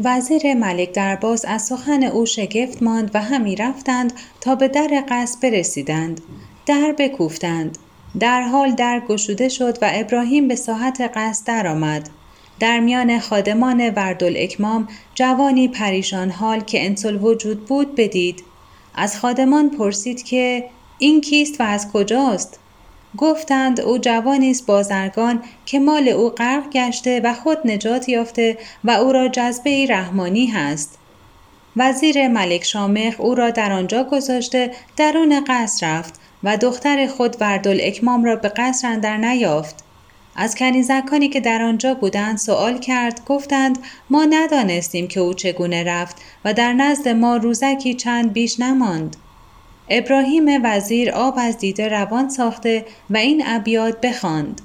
وزیر 0.00 0.54
ملک 0.54 0.92
درباز 0.92 1.44
از 1.44 1.62
سخن 1.62 2.02
او 2.02 2.26
شگفت 2.26 2.82
ماند 2.82 3.10
و 3.14 3.22
همی 3.22 3.56
رفتند 3.56 4.12
تا 4.40 4.54
به 4.54 4.68
در 4.68 5.04
قصد 5.08 5.42
برسیدند. 5.42 6.20
در 6.66 6.94
بکوفتند. 6.98 7.78
در 8.20 8.42
حال 8.42 8.74
در 8.74 9.02
گشوده 9.08 9.48
شد 9.48 9.78
و 9.82 9.90
ابراهیم 9.92 10.48
به 10.48 10.56
ساحت 10.56 11.10
قصد 11.14 11.46
درآمد. 11.46 12.10
در 12.60 12.80
میان 12.80 13.20
خادمان 13.20 13.90
وردالاکمام 13.90 14.88
جوانی 15.14 15.68
پریشان 15.68 16.30
حال 16.30 16.60
که 16.60 16.86
انسل 16.86 17.18
وجود 17.22 17.64
بود 17.64 17.94
بدید. 17.94 18.42
از 18.94 19.18
خادمان 19.18 19.70
پرسید 19.70 20.22
که 20.22 20.64
این 20.98 21.20
کیست 21.20 21.60
و 21.60 21.64
از 21.64 21.92
کجاست؟ 21.92 22.58
گفتند 23.16 23.80
او 23.80 23.98
جوانی 23.98 24.50
است 24.50 24.66
بازرگان 24.66 25.42
که 25.66 25.78
مال 25.78 26.08
او 26.08 26.30
غرق 26.30 26.70
گشته 26.70 27.20
و 27.24 27.34
خود 27.34 27.58
نجات 27.64 28.08
یافته 28.08 28.58
و 28.84 28.90
او 28.90 29.12
را 29.12 29.28
جذبه 29.28 29.86
رحمانی 29.88 30.46
هست. 30.46 30.98
وزیر 31.76 32.28
ملک 32.28 32.64
شامخ 32.64 33.14
او 33.18 33.34
را 33.34 33.50
در 33.50 33.72
آنجا 33.72 34.04
گذاشته 34.04 34.70
درون 34.96 35.44
قصر 35.48 35.86
رفت 35.98 36.20
و 36.44 36.56
دختر 36.56 37.06
خود 37.06 37.36
وردل 37.40 37.80
اکمام 37.82 38.24
را 38.24 38.36
به 38.36 38.48
قصر 38.48 38.88
اندر 38.88 39.16
نیافت. 39.16 39.84
از 40.36 40.54
کنیزکانی 40.54 41.28
که 41.28 41.40
در 41.40 41.62
آنجا 41.62 41.94
بودند 41.94 42.38
سوال 42.38 42.78
کرد 42.78 43.20
گفتند 43.26 43.78
ما 44.10 44.24
ندانستیم 44.24 45.08
که 45.08 45.20
او 45.20 45.34
چگونه 45.34 45.84
رفت 45.84 46.16
و 46.44 46.54
در 46.54 46.72
نزد 46.72 47.08
ما 47.08 47.36
روزکی 47.36 47.94
چند 47.94 48.32
بیش 48.32 48.60
نماند. 48.60 49.16
ابراهیم 49.88 50.60
وزیر 50.64 51.10
آب 51.10 51.34
از 51.38 51.58
دیده 51.58 51.88
روان 51.88 52.28
ساخته 52.28 52.84
و 53.10 53.16
این 53.16 53.42
ابیات 53.46 54.00
بخواند. 54.00 54.60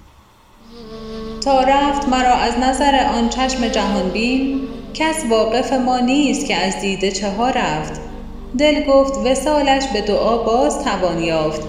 تا 1.43 1.61
رفت 1.61 2.07
مرا 2.09 2.33
از 2.33 2.57
نظر 2.57 3.05
آن 3.05 3.29
چشم 3.29 3.67
جهانبین 3.67 4.61
کس 4.93 5.25
واقف 5.29 5.73
ما 5.73 5.99
نیست 5.99 6.45
که 6.45 6.55
از 6.55 6.81
دیده 6.81 7.11
چه 7.11 7.29
ها 7.29 7.49
رفت. 7.49 8.08
دل 8.57 8.83
گفت 8.85 9.17
وسالش 9.17 9.87
به 9.93 10.01
دعا 10.01 10.37
باز 10.37 10.83
توان 10.83 11.23
یافت. 11.23 11.61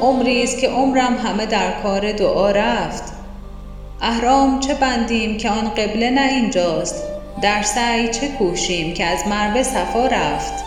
عمری 0.00 0.42
است 0.42 0.58
که 0.58 0.68
عمرم 0.68 1.16
همه 1.16 1.46
در 1.46 1.82
کار 1.82 2.12
دعا 2.12 2.50
رفت. 2.50 3.02
اهرام 4.00 4.60
چه 4.60 4.74
بندیم 4.74 5.36
که 5.36 5.50
آن 5.50 5.68
قبله 5.68 6.10
نه 6.10 6.32
اینجاست. 6.32 7.04
در 7.42 7.62
سعی 7.62 8.08
چه 8.08 8.28
کوشیم 8.28 8.94
که 8.94 9.04
از 9.04 9.26
مروه 9.28 9.62
صفا 9.62 10.06
رفت. 10.06 10.64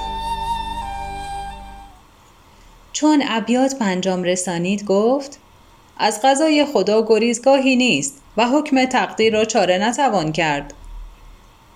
چون 2.93 3.23
ابیات 3.27 3.75
پنجام 3.75 4.23
رسانید 4.23 4.85
گفت 4.85 5.39
از 5.97 6.21
غذای 6.21 6.65
خدا 6.65 7.05
گریزگاهی 7.07 7.75
نیست 7.75 8.21
و 8.37 8.47
حکم 8.47 8.85
تقدیر 8.85 9.33
را 9.33 9.45
چاره 9.45 9.77
نتوان 9.77 10.31
کرد. 10.31 10.73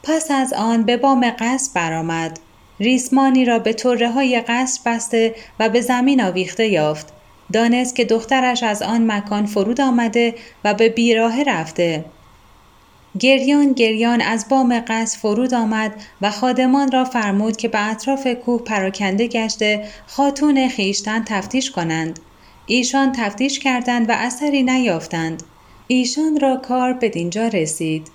پس 0.03 0.31
از 0.31 0.53
آن 0.53 0.83
به 0.83 0.97
بام 0.97 1.35
قصر 1.39 1.71
برآمد. 1.75 2.39
ریسمانی 2.79 3.45
را 3.45 3.59
به 3.59 3.73
طره 3.73 4.11
های 4.11 4.43
قصر 4.47 4.81
بسته 4.85 5.35
و 5.59 5.69
به 5.69 5.81
زمین 5.81 6.21
آویخته 6.21 6.67
یافت. 6.67 7.07
دانست 7.53 7.95
که 7.95 8.05
دخترش 8.05 8.63
از 8.63 8.81
آن 8.81 9.11
مکان 9.11 9.45
فرود 9.45 9.81
آمده 9.81 10.35
و 10.63 10.73
به 10.73 10.89
بیراه 10.89 11.43
رفته. 11.43 12.05
گریان 13.19 13.73
گریان 13.73 14.21
از 14.21 14.45
بام 14.49 14.83
قصر 14.87 15.19
فرود 15.19 15.53
آمد 15.53 15.93
و 16.21 16.31
خادمان 16.31 16.91
را 16.91 17.05
فرمود 17.05 17.57
که 17.57 17.67
به 17.67 17.89
اطراف 17.89 18.27
کوه 18.27 18.63
پراکنده 18.63 19.27
گشته 19.27 19.87
خاتون 20.07 20.67
خیشتن 20.67 21.23
تفتیش 21.23 21.71
کنند. 21.71 22.19
ایشان 22.65 23.11
تفتیش 23.11 23.59
کردند 23.59 24.09
و 24.09 24.13
اثری 24.15 24.63
نیافتند. 24.63 25.43
ایشان 25.87 26.39
را 26.39 26.57
کار 26.57 26.93
به 26.93 27.09
دینجا 27.09 27.47
رسید. 27.47 28.14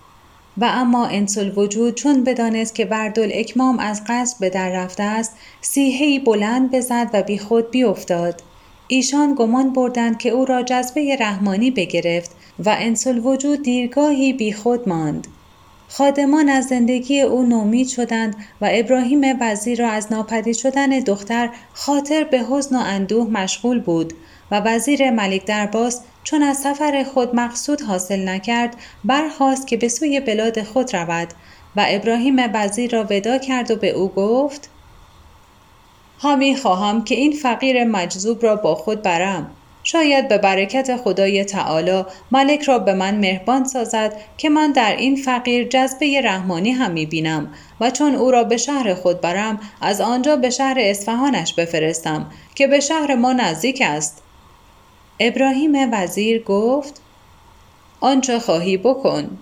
و 0.61 0.65
اما 0.65 1.07
انسل 1.07 1.53
وجود 1.57 1.95
چون 1.95 2.25
بدانست 2.25 2.75
که 2.75 2.85
وردل 2.85 3.31
اکمام 3.35 3.79
از 3.79 4.03
قصد 4.09 4.41
به 4.41 4.51
در 4.51 4.71
رفته 4.71 5.03
است 5.03 5.33
سیهی 5.61 6.19
بلند 6.19 6.71
بزد 6.71 7.11
و 7.13 7.23
بی 7.23 7.39
خود 7.39 7.71
بیافتاد 7.71 8.43
ایشان 8.89 9.35
گمان 9.35 9.73
بردند 9.73 10.19
که 10.19 10.31
او 10.31 10.45
را 10.45 10.63
جذبه 10.63 11.17
رحمانی 11.21 11.71
بگرفت 11.71 12.31
و 12.65 12.77
انسل 12.79 13.19
وجود 13.19 13.63
دیرگاهی 13.63 14.33
بی 14.33 14.53
خود 14.53 14.89
ماند. 14.89 15.27
خادمان 15.89 16.49
از 16.49 16.67
زندگی 16.67 17.21
او 17.21 17.43
نومید 17.43 17.89
شدند 17.89 18.37
و 18.61 18.69
ابراهیم 18.73 19.21
وزیر 19.41 19.79
را 19.79 19.89
از 19.89 20.13
ناپدید 20.13 20.57
شدن 20.57 20.89
دختر 20.89 21.51
خاطر 21.73 22.25
به 22.25 22.39
حزن 22.39 22.77
و 22.77 22.79
اندوه 22.79 23.31
مشغول 23.31 23.81
بود 23.81 24.13
و 24.51 24.61
وزیر 24.61 25.11
ملک 25.11 25.45
درباس 25.45 26.01
چون 26.25 26.43
از 26.43 26.57
سفر 26.57 27.05
خود 27.15 27.37
مقصود 27.37 27.81
حاصل 27.81 28.29
نکرد 28.29 28.77
برخواست 29.05 29.67
که 29.67 29.77
به 29.77 29.89
سوی 29.89 30.21
بلاد 30.21 30.63
خود 30.63 30.97
رود 30.97 31.29
و 31.77 31.85
ابراهیم 31.89 32.37
وزیر 32.55 32.91
را 32.91 33.07
ودا 33.11 33.39
کرد 33.39 33.71
و 33.71 33.77
به 33.77 33.91
او 33.91 34.09
گفت 34.09 34.71
همی 36.23 36.57
خواهم 36.57 37.05
که 37.05 37.15
این 37.15 37.33
فقیر 37.33 37.85
مجذوب 37.85 38.43
را 38.43 38.57
با 38.57 38.75
خود 38.75 39.03
برم. 39.03 39.51
شاید 39.83 40.29
به 40.29 40.39
برکت 40.39 40.97
خدای 40.97 41.45
تعالی 41.45 42.05
ملک 42.31 42.63
را 42.63 42.79
به 42.79 42.95
من 42.95 43.15
مهربان 43.15 43.65
سازد 43.65 44.13
که 44.37 44.49
من 44.49 44.73
در 44.73 44.97
این 44.97 45.17
فقیر 45.17 45.69
جذبه 45.69 46.21
رحمانی 46.25 46.71
هم 46.71 46.91
می 46.91 47.07
بینم 47.07 47.55
و 47.81 47.91
چون 47.91 48.15
او 48.15 48.31
را 48.31 48.45
به 48.45 48.57
شهر 48.57 48.95
خود 48.95 49.21
برم 49.21 49.61
از 49.81 50.01
آنجا 50.01 50.37
به 50.37 50.51
شهر 50.51 50.77
اصفهانش 50.79 51.55
بفرستم 51.55 52.31
که 52.55 52.67
به 52.67 52.81
شهر 52.81 53.15
ما 53.15 53.33
نزدیک 53.33 53.83
است. 53.87 54.23
ابراهیم 55.21 55.93
وزیر 55.93 56.43
گفت 56.43 57.01
آنچه 58.01 58.39
خواهی 58.39 58.77
بکن. 58.77 59.39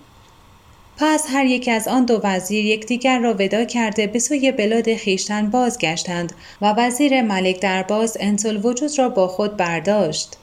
پس 0.97 1.27
هر 1.31 1.45
یک 1.45 1.69
از 1.73 1.89
آن 1.89 2.05
دو 2.05 2.21
وزیر 2.25 2.65
یکدیگر 2.65 3.19
را 3.19 3.35
ودا 3.35 3.65
کرده 3.65 4.07
به 4.07 4.19
سوی 4.19 4.53
بلاد 4.53 4.95
خیشتن 4.95 5.51
بازگشتند 5.51 6.33
و 6.61 6.75
وزیر 6.77 7.23
ملک 7.23 7.61
درباز 7.61 8.17
انسل 8.21 8.61
وجود 8.67 8.99
را 8.99 9.09
با 9.09 9.29
خود 9.29 9.57
برداشت. 9.57 10.37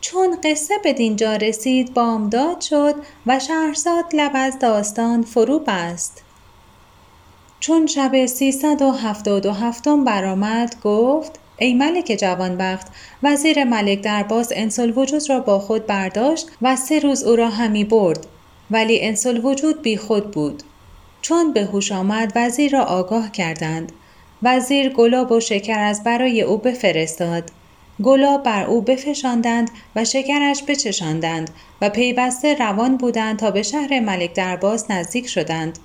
چون 0.00 0.36
قصه 0.44 0.74
به 0.84 0.92
دینجا 0.92 1.36
رسید 1.36 1.94
بامداد 1.94 2.60
شد 2.60 2.94
و 3.26 3.38
شهرزاد 3.38 4.04
لب 4.12 4.32
از 4.34 4.58
داستان 4.58 5.22
فرو 5.22 5.58
بست. 5.58 6.22
چون 7.60 7.86
شب 7.86 8.26
سیصد 8.26 8.82
و 8.82 8.90
هفتاد 8.90 9.46
و 9.46 9.52
هفتم 9.52 10.04
برآمد 10.04 10.76
گفت 10.84 11.38
ای 11.58 11.74
ملک 11.74 12.16
جوانبخت 12.20 12.86
وزیر 13.22 13.64
ملک 13.64 14.00
درباز 14.00 14.52
انسل 14.56 14.92
وجود 14.96 15.30
را 15.30 15.40
با 15.40 15.58
خود 15.58 15.86
برداشت 15.86 16.48
و 16.62 16.76
سه 16.76 16.98
روز 16.98 17.22
او 17.22 17.36
را 17.36 17.48
همی 17.48 17.84
برد 17.84 18.26
ولی 18.70 19.00
انسل 19.00 19.44
وجود 19.44 19.82
بی 19.82 19.96
خود 19.96 20.30
بود. 20.30 20.62
چون 21.22 21.52
به 21.52 21.64
هوش 21.64 21.92
آمد 21.92 22.32
وزیر 22.36 22.72
را 22.72 22.84
آگاه 22.84 23.32
کردند. 23.32 23.92
وزیر 24.42 24.88
گلاب 24.88 25.32
و 25.32 25.40
شکر 25.40 25.78
از 25.78 26.04
برای 26.04 26.42
او 26.42 26.58
بفرستاد. 26.58 27.50
گلاب 28.02 28.42
بر 28.42 28.64
او 28.64 28.82
بفشاندند 28.82 29.70
و 29.96 30.04
شکرش 30.04 30.62
بچشاندند 30.68 31.50
و 31.80 31.90
پیوسته 31.90 32.54
روان 32.54 32.96
بودند 32.96 33.38
تا 33.38 33.50
به 33.50 33.62
شهر 33.62 34.00
ملک 34.00 34.34
درباز 34.34 34.90
نزدیک 34.90 35.26
شدند. 35.26 35.78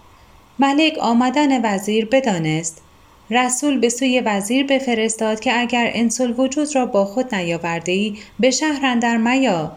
ملک 0.60 0.98
آمدن 0.98 1.74
وزیر 1.74 2.06
بدانست. 2.06 2.82
رسول 3.30 3.80
به 3.80 3.90
سوی 3.90 4.20
وزیر 4.20 4.66
بفرستاد 4.66 5.40
که 5.40 5.60
اگر 5.60 5.92
انس 5.94 6.34
الوجود 6.38 6.76
را 6.76 6.86
با 6.86 7.06
خود 7.06 7.36
نیاورده 7.36 7.92
ای 7.92 8.18
به 8.40 8.52
شهر 8.52 8.86
اندر 8.86 9.18
میا. 9.18 9.72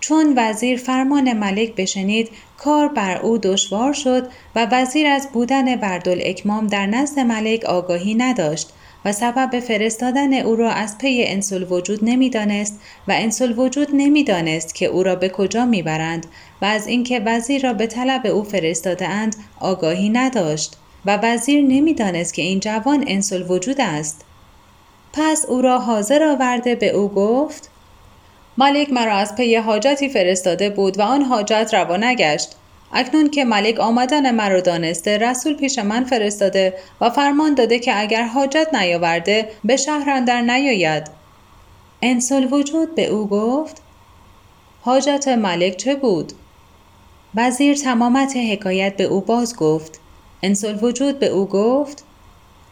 چون 0.00 0.34
وزیر 0.36 0.78
فرمان 0.78 1.32
ملک 1.32 1.74
بشنید 1.74 2.28
کار 2.58 2.88
بر 2.88 3.16
او 3.16 3.38
دشوار 3.38 3.92
شد 3.92 4.28
و 4.56 4.68
وزیر 4.70 5.06
از 5.06 5.28
بودن 5.32 5.78
اکمام 6.06 6.66
در 6.66 6.86
نزد 6.86 7.20
ملک 7.20 7.64
آگاهی 7.64 8.14
نداشت 8.14 8.70
و 9.04 9.12
سبب 9.12 9.60
فرستادن 9.60 10.34
او 10.34 10.56
را 10.56 10.70
از 10.70 10.98
پی 10.98 11.24
انس 11.26 11.66
الوجود 11.70 11.98
نمی‌دانست 12.02 12.80
و 13.08 13.12
انس 13.12 13.58
الوجود 13.58 13.88
نمی‌دانست 13.92 14.74
که 14.74 14.86
او 14.86 15.02
را 15.02 15.14
به 15.14 15.28
کجا 15.28 15.64
می‌برند 15.64 16.26
و 16.62 16.64
از 16.64 16.86
اینکه 16.86 17.22
وزیر 17.26 17.62
را 17.62 17.72
به 17.72 17.86
طلب 17.86 18.26
او 18.26 18.42
فرستاده 18.42 19.08
اند 19.08 19.36
آگاهی 19.60 20.08
نداشت. 20.08 20.76
و 21.06 21.18
وزیر 21.22 21.62
نمی‌دانست 21.62 22.34
که 22.34 22.42
این 22.42 22.60
جوان 22.60 23.04
انسل 23.06 23.50
وجود 23.50 23.80
است. 23.80 24.24
پس 25.12 25.44
او 25.48 25.62
را 25.62 25.78
حاضر 25.78 26.22
آورده 26.22 26.74
به 26.74 26.88
او 26.88 27.08
گفت 27.08 27.70
ملک 28.58 28.92
مرا 28.92 29.16
از 29.16 29.34
پی 29.36 29.56
حاجتی 29.56 30.08
فرستاده 30.08 30.70
بود 30.70 30.98
و 30.98 31.02
آن 31.02 31.22
حاجت 31.22 31.70
روا 31.72 31.96
نگشت 31.96 32.56
اکنون 32.92 33.30
که 33.30 33.44
ملک 33.44 33.80
آمدن 33.80 34.34
مرا 34.34 34.60
دانسته 34.60 35.18
رسول 35.18 35.56
پیش 35.56 35.78
من 35.78 36.04
فرستاده 36.04 36.74
و 37.00 37.10
فرمان 37.10 37.54
داده 37.54 37.78
که 37.78 38.00
اگر 38.00 38.22
حاجت 38.22 38.68
نیاورده 38.74 39.48
به 39.64 39.76
شهر 39.76 40.10
اندر 40.10 40.40
نیاید. 40.40 41.10
انسل 42.02 42.52
وجود 42.52 42.94
به 42.94 43.06
او 43.06 43.28
گفت 43.28 43.82
حاجت 44.80 45.28
ملک 45.28 45.76
چه 45.76 45.94
بود؟ 45.94 46.32
وزیر 47.34 47.76
تمامت 47.76 48.36
حکایت 48.36 48.96
به 48.96 49.04
او 49.04 49.20
باز 49.20 49.56
گفت 49.56 50.00
انسل 50.42 50.78
وجود 50.84 51.18
به 51.18 51.26
او 51.26 51.46
گفت 51.46 52.04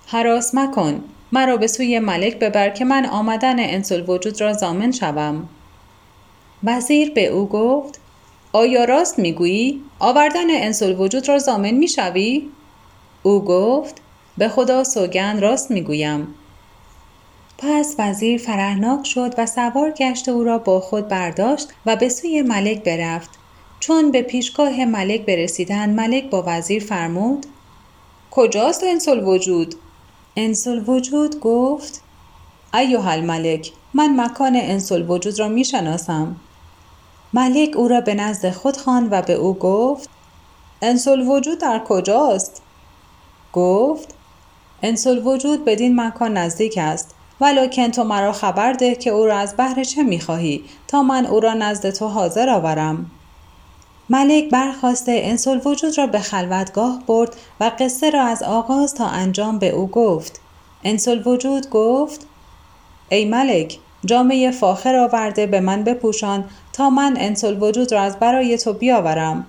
حراس 0.07 0.55
مکن 0.55 1.05
مرا 1.33 1.57
به 1.57 1.67
سوی 1.67 1.99
ملک 1.99 2.39
ببر 2.39 2.71
که 2.71 2.85
من 2.85 3.07
آمدن 3.07 3.61
انسل 3.61 4.05
وجود 4.09 4.41
را 4.41 4.53
زامن 4.53 4.93
شوم. 4.93 5.49
وزیر 6.65 7.11
به 7.11 7.27
او 7.27 7.49
گفت 7.49 8.01
آیا 8.53 8.85
راست 8.85 9.19
می‌گویی؟ 9.19 9.81
آوردن 9.99 10.51
انسل 10.51 11.01
وجود 11.01 11.29
را 11.29 11.39
زامن 11.39 11.71
می‌شوی؟ 11.71 12.49
او 13.23 13.45
گفت 13.45 14.01
به 14.39 14.49
خدا 14.49 14.85
سوگند 14.85 15.39
راست 15.39 15.71
می‌گویم. 15.71 16.35
پس 17.59 17.95
وزیر 17.99 18.41
فرهناک 18.41 19.07
شد 19.07 19.35
و 19.39 19.47
سوار 19.47 19.91
گشت 19.91 20.29
او 20.29 20.45
را 20.45 20.59
با 20.59 20.81
خود 20.81 21.09
برداشت 21.09 21.69
و 21.87 21.97
به 21.97 22.09
سوی 22.09 22.43
ملک 22.43 22.85
برفت. 22.85 23.31
چون 23.81 24.11
به 24.11 24.23
پیشگاه 24.23 24.85
ملک 24.85 25.27
برسیدند 25.27 25.97
ملک 25.97 26.31
با 26.31 26.45
وزیر 26.47 26.83
فرمود 26.83 27.47
کجاست 28.31 28.85
انسل 28.85 29.25
وجود؟ 29.25 29.75
انسل 30.37 30.83
وجود 30.87 31.41
گفت 31.41 32.03
ایوه 32.75 33.09
الملک 33.09 33.73
من 33.95 34.21
مکان 34.21 34.57
انسل 34.57 35.11
وجود 35.11 35.41
را 35.41 35.49
می‌شناسم. 35.49 36.37
ملک 37.33 37.77
او 37.77 37.89
را 37.89 38.01
به 38.01 38.15
نزد 38.15 38.51
خود 38.51 38.77
خواند 38.77 39.09
و 39.13 39.23
به 39.23 39.33
او 39.33 39.55
گفت 39.55 40.09
انسل 40.83 41.21
وجود 41.21 41.59
در 41.59 41.79
کجاست؟ 41.89 42.63
گفت 43.53 44.15
انسل 44.83 45.27
وجود 45.27 45.65
بدین 45.65 46.01
مکان 46.01 46.37
نزدیک 46.37 46.79
است 46.79 47.15
ولکن 47.41 47.91
تو 47.91 48.05
مرا 48.05 48.33
خبر 48.33 48.73
ده 48.73 48.95
که 48.95 49.11
او 49.11 49.27
را 49.27 49.39
از 49.39 49.57
بهر 49.57 49.85
چه 49.85 50.03
می‌خواهی 50.03 50.65
تا 50.89 51.03
من 51.03 51.27
او 51.27 51.41
را 51.41 51.55
نزد 51.55 51.91
تو 51.91 52.09
حاضر 52.09 52.49
آورم. 52.49 53.11
ملک 54.13 54.51
برخواسته 54.51 55.21
انسل 55.25 55.61
وجود 55.65 55.99
را 55.99 56.07
به 56.07 56.19
خلوتگاه 56.19 57.03
برد 57.07 57.37
و 57.61 57.73
قصه 57.79 58.11
را 58.11 58.23
از 58.23 58.43
آغاز 58.43 58.95
تا 58.95 59.07
انجام 59.07 59.59
به 59.59 59.69
او 59.69 59.87
گفت. 59.87 60.41
انسل 60.85 61.23
وجود 61.29 61.71
گفت 61.71 62.27
ای 63.09 63.25
ملک 63.25 63.79
جامعه 64.05 64.51
فاخر 64.51 64.97
آورده 64.97 65.47
به 65.47 65.61
من 65.61 65.85
بپوشان 65.85 66.45
تا 66.73 66.91
من 66.91 67.17
انسل 67.19 67.63
وجود 67.63 67.93
را 67.93 68.01
از 68.01 68.19
برای 68.19 68.59
تو 68.59 68.73
بیاورم. 68.73 69.47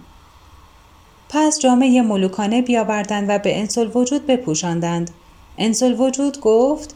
پس 1.30 1.60
جامعه 1.60 2.02
ملوکانه 2.02 2.62
بیاوردند 2.62 3.30
و 3.30 3.40
به 3.40 3.60
انسل 3.60 3.90
وجود 3.94 4.28
بپوشاندند. 4.28 5.12
انسل 5.58 6.00
وجود 6.00 6.40
گفت 6.40 6.96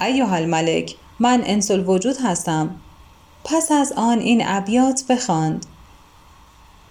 ایوه 0.00 0.32
الملک 0.32 0.96
من 1.20 1.42
انسل 1.44 1.88
وجود 1.88 2.16
هستم. 2.24 2.70
پس 3.44 3.72
از 3.72 3.92
آن 3.96 4.18
این 4.18 4.42
ابیات 4.46 5.04
بخواند. 5.08 5.66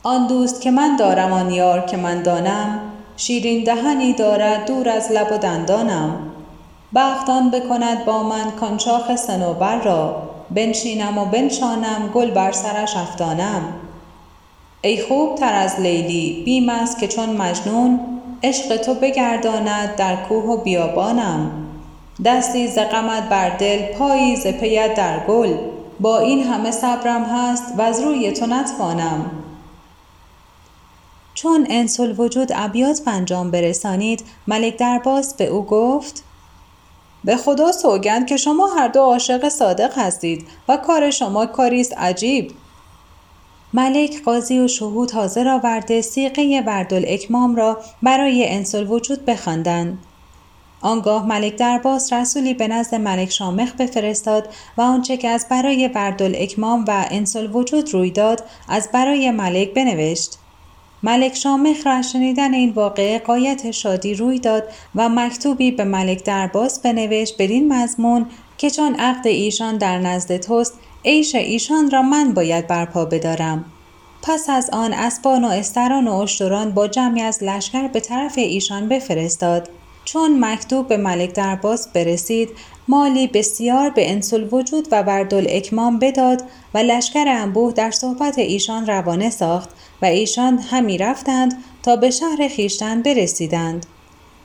آن 0.04 0.28
دوست 0.28 0.62
که 0.62 0.72
من 0.72 0.96
دارم 0.96 1.34
آن 1.34 1.52
یار 1.52 1.80
که 1.80 1.98
من 1.98 2.22
دانم. 2.24 2.80
شیرین 3.18 3.64
دهنی 3.64 4.14
دارد 4.14 4.66
دور 4.66 4.90
از 4.90 5.12
لب 5.12 5.32
و 5.32 5.38
دندانم. 5.38 6.16
بختان 6.96 7.52
بکند 7.52 8.06
با 8.06 8.24
من 8.24 8.52
کان 8.52 8.78
شاخ 8.78 9.16
صنوبر 9.16 9.82
را. 9.82 10.24
بنشینم 10.52 11.18
و 11.18 11.26
بنشانم 11.26 12.10
گل 12.14 12.32
بر 12.32 12.52
سرش 12.52 12.98
افدانم 12.98 13.62
ای 14.82 15.02
خوب 15.02 15.36
تر 15.36 15.54
از 15.54 15.80
لیلی 15.80 16.44
بیم 16.46 16.70
است 16.70 17.00
که 17.00 17.08
چون 17.08 17.30
مجنون 17.30 18.00
عشق 18.44 18.78
تو 18.78 18.94
بگرداند 18.94 19.96
در 19.96 20.16
کوه 20.16 20.44
و 20.44 20.58
بیابانم. 20.58 21.52
دستی 22.26 22.68
ز 22.68 22.80
غمت 22.80 23.30
بر 23.30 23.50
دل 23.50 23.94
پایی 23.94 24.36
ز 24.36 24.48
پیت 24.48 24.96
در 24.96 25.20
گل. 25.28 25.54
با 26.00 26.20
این 26.20 26.44
همه 26.44 26.72
صبرم 26.72 27.24
هست 27.24 27.64
و 27.78 27.82
از 27.82 28.02
روی 28.02 28.32
تو 28.32 28.46
نتوانم. 28.46 29.26
چون 31.42 31.68
انسل 31.70 32.14
وجود 32.18 32.52
ابیات 32.56 33.02
پنجام 33.02 33.52
برسانید 33.52 34.24
ملک 34.48 34.78
درباس 34.78 35.34
به 35.34 35.46
او 35.46 35.66
گفت 35.66 36.24
به 37.24 37.38
خدا 37.38 37.72
سوگند 37.72 38.28
که 38.28 38.38
شما 38.38 38.68
هر 38.68 38.88
دو 38.88 39.00
عاشق 39.00 39.50
صادق 39.50 39.98
هستید 39.98 40.48
و 40.68 40.78
کار 40.78 41.10
شما 41.10 41.46
کاری 41.46 41.82
است 41.82 41.98
عجیب. 41.98 42.52
ملک 43.74 44.24
قاضی 44.24 44.60
و 44.60 44.68
شهود 44.68 45.12
حاضر 45.12 45.48
آورده 45.48 46.02
سیقه 46.02 46.64
اکمام 47.08 47.56
را 47.56 47.78
برای 48.04 48.50
انسل 48.50 48.88
وجود 48.88 49.26
بخواندند. 49.26 49.98
آنگاه 50.82 51.26
ملک 51.26 51.56
درباس 51.56 52.14
رسولی 52.14 52.54
به 52.54 52.68
نزد 52.68 52.96
ملک 52.96 53.32
شامخ 53.32 53.72
بفرستاد 53.72 54.50
و 54.78 54.82
آنچه 54.82 55.18
که 55.18 55.28
از 55.28 55.46
برای 55.50 55.90
اکمام 56.36 56.86
و 56.88 57.06
انسل 57.12 57.56
وجود 57.56 57.94
روی 57.94 58.12
داد 58.12 58.44
از 58.70 58.90
برای 58.94 59.32
ملک 59.32 59.74
بنوشت. 59.74 60.40
ملک 61.04 61.36
شامخ 61.36 61.88
را 61.88 62.02
شنیدن 62.02 62.54
این 62.54 62.70
واقعه 62.70 63.20
قایت 63.20 63.72
شادی 63.72 64.14
روی 64.14 64.40
داد 64.40 64.64
و 64.96 65.10
مکتوبی 65.10 65.72
به 65.72 65.84
ملک 65.84 66.24
درباس 66.24 66.80
بنوشت 66.80 67.36
بدین 67.40 67.74
مضمون 67.74 68.26
که 68.58 68.70
چون 68.70 68.96
عقد 68.96 69.28
ایشان 69.28 69.78
در 69.78 70.00
نزد 70.00 70.38
توست 70.38 70.74
عیش 71.06 71.36
ایشان 71.36 71.92
را 71.92 72.02
من 72.02 72.34
باید 72.34 72.68
برپا 72.68 73.06
بدارم. 73.06 73.66
پس 74.22 74.50
از 74.50 74.70
آن 74.70 74.94
اسبان 74.94 75.44
و 75.44 75.48
استران 75.48 76.08
و 76.08 76.14
اشتران 76.14 76.72
با 76.72 76.88
جمعی 76.88 77.22
از 77.22 77.44
لشکر 77.44 77.88
به 77.88 78.00
طرف 78.00 78.38
ایشان 78.38 78.88
بفرستاد. 78.88 79.70
چون 80.06 80.46
مکتوب 80.46 80.88
به 80.88 80.98
ملک 80.98 81.34
درباس 81.34 81.88
برسید 81.88 82.50
مالی 82.90 83.28
بسیار 83.28 83.90
به 83.90 84.12
انسل 84.12 84.48
وجود 84.52 84.88
و 84.92 85.04
بردل 85.04 85.48
اکمام 85.50 86.00
بداد 86.00 86.44
و 86.74 86.78
لشکر 86.78 87.26
انبوه 87.28 87.74
در 87.74 87.92
صحبت 87.92 88.40
ایشان 88.40 88.88
روانه 88.88 89.30
ساخت 89.30 89.70
و 90.02 90.06
ایشان 90.06 90.58
همی 90.58 90.98
رفتند 90.98 91.64
تا 91.84 91.96
به 91.96 92.12
شهر 92.12 92.48
خیشتن 92.48 93.02
برسیدند 93.02 93.86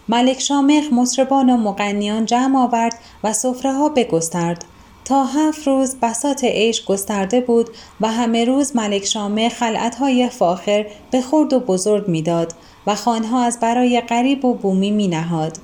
ملک 0.09 0.41
شامخ 0.41 0.85
مصربان 0.93 1.51
و 1.51 1.57
مقنیان 1.57 2.25
جمع 2.25 2.59
آورد 2.59 2.99
و 3.25 3.33
سفره 3.33 3.73
ها 3.73 3.89
بگسترد 3.89 4.65
تا 5.05 5.25
هفت 5.25 5.67
روز 5.67 5.97
بسات 6.03 6.45
عیش 6.45 6.85
گسترده 6.85 7.41
بود 7.41 7.71
و 8.01 8.09
همه 8.09 8.45
روز 8.45 8.77
ملک 8.77 9.05
شامه 9.05 9.49
خلعتهای 9.49 10.29
فاخر 10.29 10.87
به 11.11 11.21
خرد 11.21 11.53
و 11.53 11.61
بزرگ 11.61 12.09
می‌داد 12.09 12.53
و 12.87 12.95
خانها 12.95 13.45
از 13.45 13.61
برای 13.61 14.01
غریب 14.01 14.45
و 14.45 14.55
بومی 14.55 14.91
می 14.91 15.09
نهاد. 15.09 15.59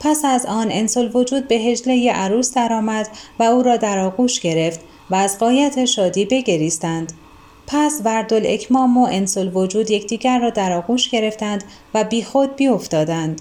پس 0.00 0.24
از 0.24 0.46
آن 0.46 0.70
انسل 0.70 1.10
وجود 1.14 1.48
به 1.48 1.54
هجله 1.54 2.12
عروس 2.12 2.54
درآمد 2.54 3.08
و 3.38 3.42
او 3.42 3.62
را 3.62 3.76
در 3.76 3.98
آغوش 3.98 4.40
گرفت 4.40 4.80
و 5.10 5.14
از 5.14 5.38
قایت 5.38 5.84
شادی 5.84 6.24
بگریستند. 6.24 7.12
پس 7.66 8.00
وردل 8.04 8.42
اکمام 8.46 8.98
و 8.98 9.06
انسل 9.10 9.50
وجود 9.54 9.90
یکدیگر 9.90 10.38
را 10.38 10.50
در 10.50 10.72
آغوش 10.72 11.10
گرفتند 11.10 11.64
و 11.94 12.04
بیخود 12.04 12.56
بیافتادند. 12.56 13.40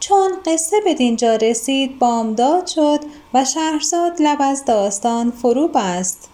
چون 0.00 0.30
قصه 0.46 0.76
به 0.84 0.94
دینجا 0.94 1.36
رسید 1.36 1.98
بامداد 1.98 2.66
شد 2.66 3.00
و 3.34 3.44
شهرزاد 3.44 4.12
لب 4.22 4.38
از 4.40 4.64
داستان 4.64 5.30
فرو 5.30 5.68
بست 5.68 6.28